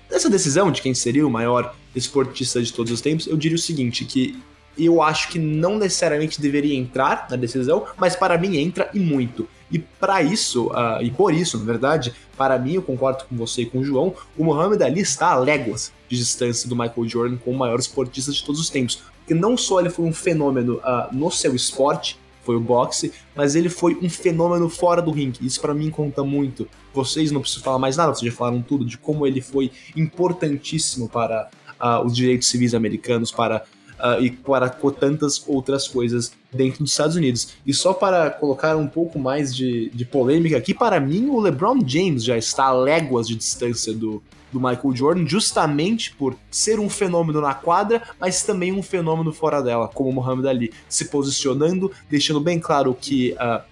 nessa 0.09 0.29
decisão 0.29 0.71
de 0.71 0.81
quem 0.81 0.93
seria 0.93 1.27
o 1.27 1.29
maior 1.29 1.75
esportista 1.95 2.61
de 2.61 2.71
todos 2.71 2.91
os 2.91 3.01
tempos, 3.01 3.27
eu 3.27 3.35
diria 3.35 3.55
o 3.55 3.59
seguinte, 3.59 4.05
que 4.05 4.41
eu 4.77 5.01
acho 5.01 5.29
que 5.29 5.39
não 5.39 5.77
necessariamente 5.77 6.39
deveria 6.39 6.77
entrar 6.77 7.27
na 7.29 7.35
decisão, 7.35 7.85
mas 7.97 8.15
para 8.15 8.37
mim 8.37 8.57
entra 8.57 8.89
e 8.93 8.99
muito. 8.99 9.47
E 9.69 9.79
para 9.79 10.21
isso, 10.21 10.67
uh, 10.67 11.01
e 11.01 11.11
por 11.11 11.33
isso, 11.33 11.57
na 11.57 11.65
verdade, 11.65 12.13
para 12.37 12.57
mim, 12.57 12.73
eu 12.73 12.81
concordo 12.81 13.25
com 13.25 13.35
você 13.35 13.63
e 13.63 13.65
com 13.65 13.79
o 13.79 13.83
João, 13.83 14.15
o 14.37 14.43
Muhammad 14.45 14.81
Ali 14.81 15.01
está 15.01 15.31
a 15.31 15.35
léguas 15.35 15.91
de 16.07 16.15
distância 16.15 16.69
do 16.69 16.75
Michael 16.75 17.09
Jordan 17.09 17.37
como 17.37 17.55
o 17.55 17.59
maior 17.59 17.79
esportista 17.79 18.31
de 18.31 18.43
todos 18.43 18.61
os 18.61 18.69
tempos. 18.69 19.03
Porque 19.27 19.37
não 19.37 19.57
só 19.57 19.81
ele 19.81 19.89
foi 19.89 20.05
um 20.05 20.13
fenômeno 20.13 20.75
uh, 20.77 21.13
no 21.13 21.29
seu 21.29 21.53
esporte, 21.53 22.17
foi 22.43 22.55
o 22.55 22.61
boxe, 22.61 23.11
mas 23.35 23.55
ele 23.55 23.67
foi 23.67 23.93
um 24.01 24.09
fenômeno 24.09 24.69
fora 24.69 25.01
do 25.01 25.11
ringue. 25.11 25.45
Isso 25.45 25.59
para 25.59 25.73
mim 25.73 25.89
conta 25.89 26.23
muito. 26.23 26.65
Vocês 26.93 27.29
não 27.29 27.41
precisam 27.41 27.61
falar 27.61 27.77
mais 27.77 27.97
nada, 27.97 28.15
vocês 28.15 28.31
já 28.31 28.37
falaram 28.37 28.61
tudo 28.61 28.85
de 28.85 28.97
como 28.97 29.27
ele 29.27 29.41
foi 29.41 29.69
importantíssimo 29.97 31.09
para 31.09 31.49
uh, 31.77 32.05
os 32.05 32.15
direitos 32.15 32.47
civis 32.47 32.73
americanos, 32.73 33.29
para 33.29 33.65
uh, 33.99 34.23
e 34.23 34.31
para 34.31 34.69
tantas 34.69 35.43
outras 35.45 35.89
coisas 35.89 36.31
dentro 36.53 36.83
dos 36.83 36.91
Estados 36.91 37.17
Unidos. 37.17 37.49
E 37.65 37.73
só 37.73 37.93
para 37.93 38.29
colocar 38.29 38.77
um 38.77 38.87
pouco 38.87 39.19
mais 39.19 39.53
de, 39.53 39.89
de 39.89 40.05
polêmica 40.05 40.55
aqui, 40.55 40.73
para 40.73 41.01
mim 41.01 41.27
o 41.27 41.37
LeBron 41.41 41.79
James 41.85 42.23
já 42.23 42.37
está 42.37 42.67
a 42.67 42.71
léguas 42.71 43.27
de 43.27 43.35
distância 43.35 43.93
do, 43.93 44.23
do 44.57 44.67
Michael 44.67 44.95
Jordan, 44.95 45.27
justamente 45.27 46.13
por 46.13 46.35
ser 46.49 46.79
um 46.79 46.89
fenômeno 46.89 47.39
na 47.41 47.53
quadra, 47.53 48.01
mas 48.19 48.43
também 48.43 48.71
um 48.71 48.81
fenômeno 48.81 49.31
fora 49.31 49.61
dela, 49.61 49.87
como 49.87 50.09
o 50.09 50.13
Muhammad 50.13 50.47
Ali, 50.47 50.73
se 50.89 51.05
posicionando, 51.05 51.91
deixando 52.09 52.39
bem 52.39 52.59
claro 52.59 52.97
que 52.99 53.33
uh, 53.33 53.63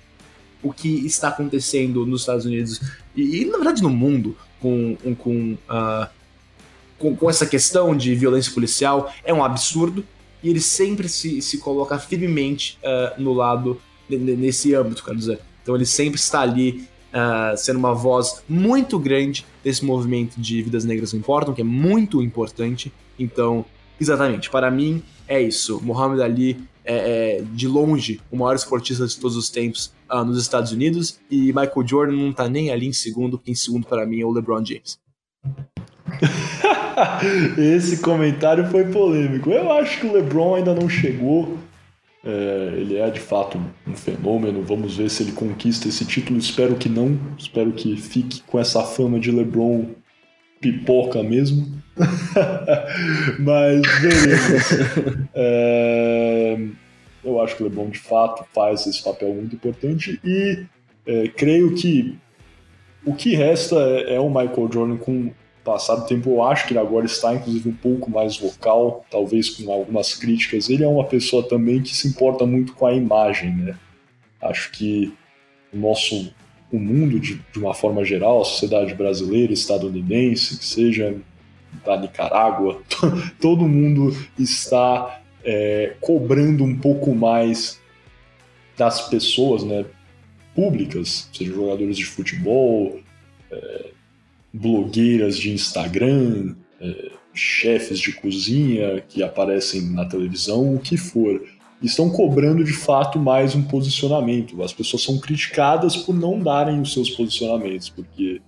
o 0.62 0.74
que 0.74 1.06
está 1.06 1.30
acontecendo 1.30 2.06
nos 2.06 2.22
Estados 2.22 2.46
Unidos 2.46 2.82
e, 3.16 3.42
e 3.42 3.46
na 3.46 3.58
verdade 3.58 3.84
no 3.84 3.90
mundo 3.90 4.36
com, 4.60 4.98
com, 5.20 5.58
uh, 5.70 6.08
com, 6.98 7.16
com 7.16 7.30
essa 7.30 7.46
questão 7.46 7.96
de 7.96 8.16
violência 8.16 8.52
policial 8.52 9.12
é 9.24 9.34
um 9.34 9.44
absurdo 9.44 10.04
e 10.42 10.50
ele 10.50 10.62
sempre 10.62 11.08
se, 11.08 11.42
se 11.42 11.58
coloca 11.60 11.98
firmemente 12.00 12.78
uh, 12.84 13.22
no 13.22 13.34
lado, 13.34 13.82
nesse 14.08 14.76
âmbito, 14.76 15.04
quero 15.04 15.18
dizer. 15.18 15.40
Então 15.64 15.76
ele 15.76 15.86
sempre 15.86 16.20
está 16.20 16.42
ali 16.42 16.88
uh, 17.12 17.58
sendo 17.58 17.78
uma 17.78 17.94
voz 17.94 18.44
muito 18.48 19.00
grande 19.00 19.46
desse 19.66 19.84
movimento 19.84 20.40
de 20.40 20.62
vidas 20.62 20.86
negras 20.86 21.12
importam, 21.12 21.52
que 21.52 21.62
é 21.62 21.64
muito 21.64 22.22
importante. 22.22 22.94
Então, 23.18 23.66
exatamente, 24.00 24.48
para 24.48 24.70
mim 24.70 25.02
é 25.28 25.42
isso. 25.42 25.82
Muhammad 25.84 26.22
Ali 26.22 26.56
é, 26.86 27.40
é 27.40 27.44
de 27.52 27.68
longe 27.68 28.22
o 28.32 28.38
maior 28.38 28.56
esportista 28.56 29.08
de 29.08 29.18
todos 29.18 29.36
os 29.36 29.50
tempos 29.50 29.92
uh, 30.08 30.24
nos 30.24 30.40
Estados 30.40 30.72
Unidos 30.72 31.20
e 31.32 31.48
Michael 31.48 31.88
Jordan 31.88 32.16
não 32.16 32.30
está 32.30 32.48
nem 32.48 32.70
ali 32.70 32.86
em 32.86 32.94
segundo, 32.94 33.40
quem 33.40 33.54
em 33.54 33.56
segundo 33.56 33.88
para 33.88 34.06
mim 34.06 34.22
é 34.22 34.26
o 34.26 34.30
LeBron 34.30 34.64
James. 34.64 35.00
Esse 37.58 37.98
comentário 38.04 38.68
foi 38.68 38.86
polêmico. 38.86 39.50
Eu 39.50 39.72
acho 39.72 40.00
que 40.00 40.06
o 40.06 40.14
LeBron 40.14 40.56
ainda 40.56 40.76
não 40.76 40.88
chegou. 40.88 41.58
É, 42.26 42.74
ele 42.78 42.98
é 42.98 43.10
de 43.10 43.20
fato 43.20 43.62
um 43.88 43.96
fenômeno. 43.96 44.64
Vamos 44.64 44.98
ver 44.98 45.10
se 45.10 45.22
ele 45.22 45.32
conquista 45.32 45.88
esse 45.88 46.06
título. 46.06 46.40
Espero 46.40 46.76
que 46.76 46.90
não. 46.90 47.20
Espero 47.38 47.72
que 47.72 47.96
fique 47.96 48.42
com 48.48 48.60
essa 48.60 48.84
fama 48.84 49.20
de 49.20 49.32
LeBron 49.32 49.86
pipoca 50.60 51.22
mesmo. 51.22 51.72
Mas 53.40 53.82
beleza. 54.02 55.26
É, 55.38 56.58
eu 57.22 57.42
acho 57.42 57.58
que 57.58 57.64
o 57.64 57.66
LeBron 57.66 57.90
de 57.90 58.00
fato 58.00 58.46
faz 58.54 58.88
esse 58.88 59.04
papel 59.04 59.34
muito 59.34 59.54
importante 59.54 60.18
e 60.24 60.66
é, 61.06 61.28
creio 61.28 61.76
que 61.76 62.18
o 63.06 63.14
que 63.14 63.36
resta 63.36 63.76
é, 63.76 64.16
é 64.16 64.20
o 64.20 64.30
Michael 64.30 64.70
Jordan 64.72 64.98
com 64.98 65.32
passado 65.66 66.02
do 66.02 66.08
tempo, 66.08 66.30
eu 66.30 66.44
acho 66.44 66.68
que 66.68 66.74
ele 66.74 66.80
agora 66.80 67.06
está, 67.06 67.34
inclusive, 67.34 67.68
um 67.68 67.76
pouco 67.76 68.10
mais 68.10 68.38
vocal, 68.38 69.04
talvez 69.10 69.50
com 69.50 69.70
algumas 69.72 70.14
críticas. 70.14 70.70
Ele 70.70 70.84
é 70.84 70.88
uma 70.88 71.04
pessoa 71.04 71.48
também 71.48 71.82
que 71.82 71.96
se 71.96 72.08
importa 72.08 72.46
muito 72.46 72.74
com 72.74 72.86
a 72.86 72.94
imagem, 72.94 73.54
né? 73.56 73.78
Acho 74.42 74.72
que 74.72 75.12
o 75.74 75.78
nosso 75.78 76.32
o 76.72 76.80
mundo, 76.80 77.20
de, 77.20 77.42
de 77.52 77.60
uma 77.60 77.74
forma 77.74 78.04
geral, 78.04 78.42
a 78.42 78.46
sociedade 78.46 78.94
brasileira, 78.94 79.54
estadunidense, 79.54 80.58
que 80.58 80.66
seja 80.66 81.16
da 81.86 81.98
Nicarágua, 81.98 82.82
todo 83.42 83.68
mundo 83.68 84.16
está 84.38 85.22
é, 85.44 85.96
cobrando 86.00 86.64
um 86.64 86.78
pouco 86.78 87.14
mais 87.14 87.80
das 88.78 89.10
pessoas, 89.10 89.64
né? 89.64 89.86
Públicas, 90.54 91.30
sejam 91.34 91.56
jogadores 91.56 91.98
de 91.98 92.06
futebol, 92.06 93.00
é, 93.52 93.95
blogueiras 94.56 95.38
de 95.38 95.52
Instagram, 95.52 96.56
é, 96.80 97.12
chefes 97.34 98.00
de 98.00 98.14
cozinha 98.14 99.04
que 99.08 99.22
aparecem 99.22 99.82
na 99.92 100.06
televisão, 100.06 100.74
o 100.74 100.80
que 100.80 100.96
for, 100.96 101.44
estão 101.82 102.10
cobrando 102.10 102.64
de 102.64 102.74
fato 102.74 103.20
mais 103.20 103.54
um 103.54 103.62
posicionamento. 103.62 104.64
As 104.64 104.72
pessoas 104.72 105.04
são 105.04 105.20
criticadas 105.20 105.98
por 105.98 106.16
não 106.16 106.40
darem 106.40 106.80
os 106.80 106.94
seus 106.94 107.10
posicionamentos, 107.10 107.90
porque 107.90 108.42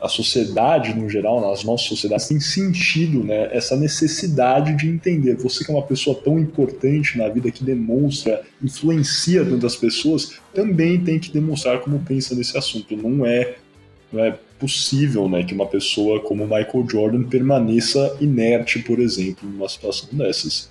a 0.00 0.08
sociedade, 0.08 0.92
no 0.94 1.08
geral, 1.08 1.40
nas 1.40 1.64
nossas 1.64 1.86
sociedades, 1.86 2.26
tem 2.26 2.40
sentido 2.40 3.24
né, 3.24 3.48
essa 3.52 3.76
necessidade 3.76 4.76
de 4.76 4.88
entender. 4.88 5.36
Você 5.36 5.64
que 5.64 5.70
é 5.70 5.74
uma 5.74 5.86
pessoa 5.86 6.20
tão 6.22 6.38
importante 6.38 7.16
na 7.16 7.28
vida, 7.28 7.50
que 7.50 7.64
demonstra, 7.64 8.42
influencia 8.62 9.44
tantas 9.44 9.76
pessoas, 9.76 10.32
também 10.52 11.00
tem 11.00 11.18
que 11.18 11.32
demonstrar 11.32 11.80
como 11.80 12.00
pensa 12.00 12.34
nesse 12.34 12.58
assunto. 12.58 12.96
Não 12.96 13.24
é, 13.24 13.54
não 14.12 14.24
é 14.24 14.36
possível 14.62 15.28
né, 15.28 15.42
que 15.42 15.52
uma 15.52 15.66
pessoa 15.66 16.20
como 16.20 16.44
Michael 16.44 16.86
Jordan 16.88 17.24
permaneça 17.24 18.16
inerte, 18.20 18.78
por 18.78 19.00
exemplo, 19.00 19.48
numa 19.48 19.68
situação 19.68 20.08
dessas. 20.12 20.70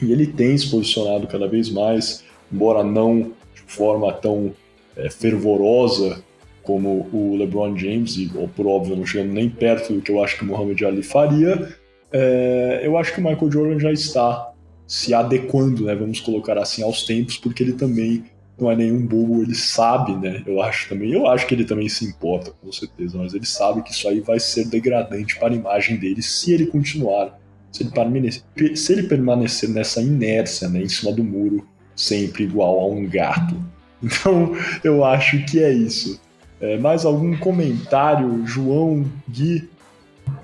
E 0.00 0.10
ele 0.10 0.26
tem 0.26 0.56
se 0.56 0.70
posicionado 0.70 1.26
cada 1.26 1.46
vez 1.46 1.68
mais, 1.68 2.24
embora 2.50 2.82
não 2.82 3.32
de 3.54 3.62
forma 3.66 4.10
tão 4.10 4.54
é, 4.96 5.10
fervorosa 5.10 6.24
como 6.62 7.06
o 7.12 7.36
LeBron 7.36 7.76
James, 7.76 8.16
e 8.16 8.30
por 8.56 8.66
óbvio 8.66 8.96
não 8.96 9.04
chegando 9.04 9.34
nem 9.34 9.50
perto 9.50 9.92
do 9.92 10.00
que 10.00 10.10
eu 10.10 10.24
acho 10.24 10.38
que 10.38 10.44
o 10.44 10.46
Muhammad 10.46 10.80
Ali 10.82 11.02
faria, 11.02 11.76
é, 12.10 12.80
eu 12.82 12.96
acho 12.96 13.12
que 13.12 13.20
o 13.20 13.22
Michael 13.22 13.52
Jordan 13.52 13.78
já 13.78 13.92
está 13.92 14.50
se 14.86 15.12
adequando, 15.12 15.84
né, 15.84 15.94
vamos 15.94 16.20
colocar 16.20 16.56
assim, 16.56 16.82
aos 16.82 17.04
tempos, 17.04 17.36
porque 17.36 17.62
ele 17.62 17.74
também 17.74 18.24
não 18.58 18.70
é 18.70 18.76
nenhum 18.76 19.04
bobo, 19.04 19.42
ele 19.42 19.54
sabe, 19.54 20.14
né? 20.16 20.42
Eu 20.46 20.62
acho 20.62 20.88
também, 20.88 21.12
eu 21.12 21.26
acho 21.26 21.46
que 21.46 21.54
ele 21.54 21.64
também 21.64 21.88
se 21.88 22.04
importa, 22.04 22.52
com 22.62 22.70
certeza, 22.72 23.18
mas 23.18 23.34
ele 23.34 23.46
sabe 23.46 23.82
que 23.82 23.90
isso 23.90 24.08
aí 24.08 24.20
vai 24.20 24.38
ser 24.38 24.66
degradante 24.66 25.38
para 25.38 25.52
a 25.52 25.56
imagem 25.56 25.96
dele 25.96 26.22
se 26.22 26.52
ele 26.52 26.66
continuar, 26.66 27.38
se 27.72 27.82
ele 27.82 27.90
permanecer, 27.90 28.42
se 28.76 28.92
ele 28.92 29.02
permanecer 29.04 29.68
nessa 29.68 30.00
inércia, 30.00 30.68
né, 30.68 30.82
em 30.82 30.88
cima 30.88 31.12
do 31.12 31.24
muro, 31.24 31.66
sempre 31.96 32.44
igual 32.44 32.80
a 32.80 32.86
um 32.86 33.08
gato. 33.08 33.56
Então, 34.04 34.54
eu 34.82 35.02
acho 35.02 35.42
que 35.46 35.58
é 35.58 35.72
isso. 35.72 36.20
É, 36.60 36.76
mais 36.76 37.06
algum 37.06 37.34
comentário, 37.38 38.46
João, 38.46 39.10
Gui? 39.26 39.66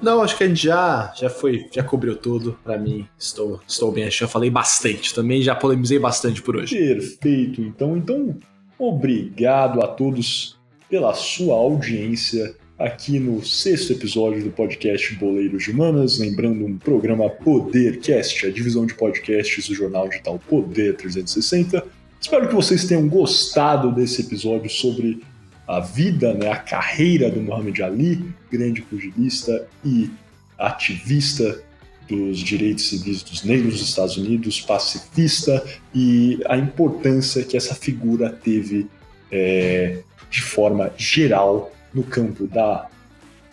Não, 0.01 0.23
acho 0.23 0.37
que 0.37 0.45
a 0.45 0.49
gente 0.49 0.63
já, 0.63 1.13
já 1.15 1.29
foi, 1.29 1.67
já 1.71 1.83
cobriu 1.83 2.17
tudo. 2.17 2.59
Para 2.65 2.79
mim, 2.79 3.07
estou, 3.19 3.61
estou 3.67 3.93
bem. 3.93 4.05
Acho 4.05 4.19
que 4.19 4.25
já 4.25 4.29
falei 4.29 4.51
bastante 4.51 5.15
também, 5.15 5.43
já 5.43 5.55
polemizei 5.55 5.99
bastante 5.99 6.41
por 6.41 6.57
hoje. 6.57 6.77
Perfeito, 6.77 7.61
então. 7.61 7.97
Então, 7.97 8.37
obrigado 8.79 9.83
a 9.83 9.89
todos 9.89 10.59
pela 10.89 11.15
sua 11.15 11.55
audiência 11.55 12.55
aqui 12.79 13.19
no 13.19 13.45
sexto 13.45 13.93
episódio 13.93 14.43
do 14.43 14.51
podcast 14.51 15.15
Boleiros 15.17 15.65
de 15.65 15.71
Humanas. 15.71 16.19
Lembrando, 16.19 16.65
um 16.65 16.79
programa 16.79 17.29
Podercast, 17.29 18.47
a 18.47 18.51
divisão 18.51 18.87
de 18.87 18.95
podcasts 18.95 19.69
do 19.69 19.75
jornal 19.75 20.09
digital 20.09 20.41
Poder 20.49 20.97
360. 20.97 21.85
Espero 22.19 22.49
que 22.49 22.55
vocês 22.55 22.87
tenham 22.87 23.07
gostado 23.07 23.93
desse 23.93 24.23
episódio 24.23 24.71
sobre 24.71 25.23
a 25.71 25.79
vida, 25.79 26.35
né, 26.35 26.51
a 26.51 26.57
carreira 26.57 27.31
do 27.31 27.41
Muhammad 27.41 27.79
Ali, 27.81 28.35
grande 28.51 28.83
pugilista 28.83 29.69
e 29.85 30.11
ativista 30.59 31.63
dos 32.09 32.41
direitos 32.41 32.89
civis 32.89 33.23
dos 33.23 33.45
negros 33.45 33.75
dos 33.79 33.89
Estados 33.89 34.17
Unidos, 34.17 34.61
pacifista 34.61 35.65
e 35.95 36.41
a 36.47 36.57
importância 36.57 37.45
que 37.45 37.57
essa 37.57 37.73
figura 37.73 38.31
teve 38.31 38.89
é, 39.31 40.03
de 40.29 40.43
forma 40.43 40.93
geral 40.97 41.73
no 41.95 42.03
campo 42.03 42.49
da 42.49 42.89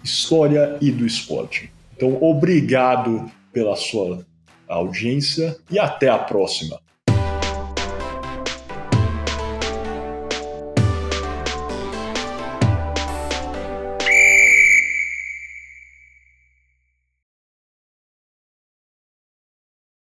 história 0.04 0.76
e 0.82 0.90
do 0.90 1.06
esporte. 1.06 1.72
Então, 1.96 2.18
obrigado 2.20 3.32
pela 3.54 3.76
sua 3.76 4.26
audiência 4.68 5.56
e 5.70 5.78
até 5.78 6.10
a 6.10 6.18
próxima. 6.18 6.80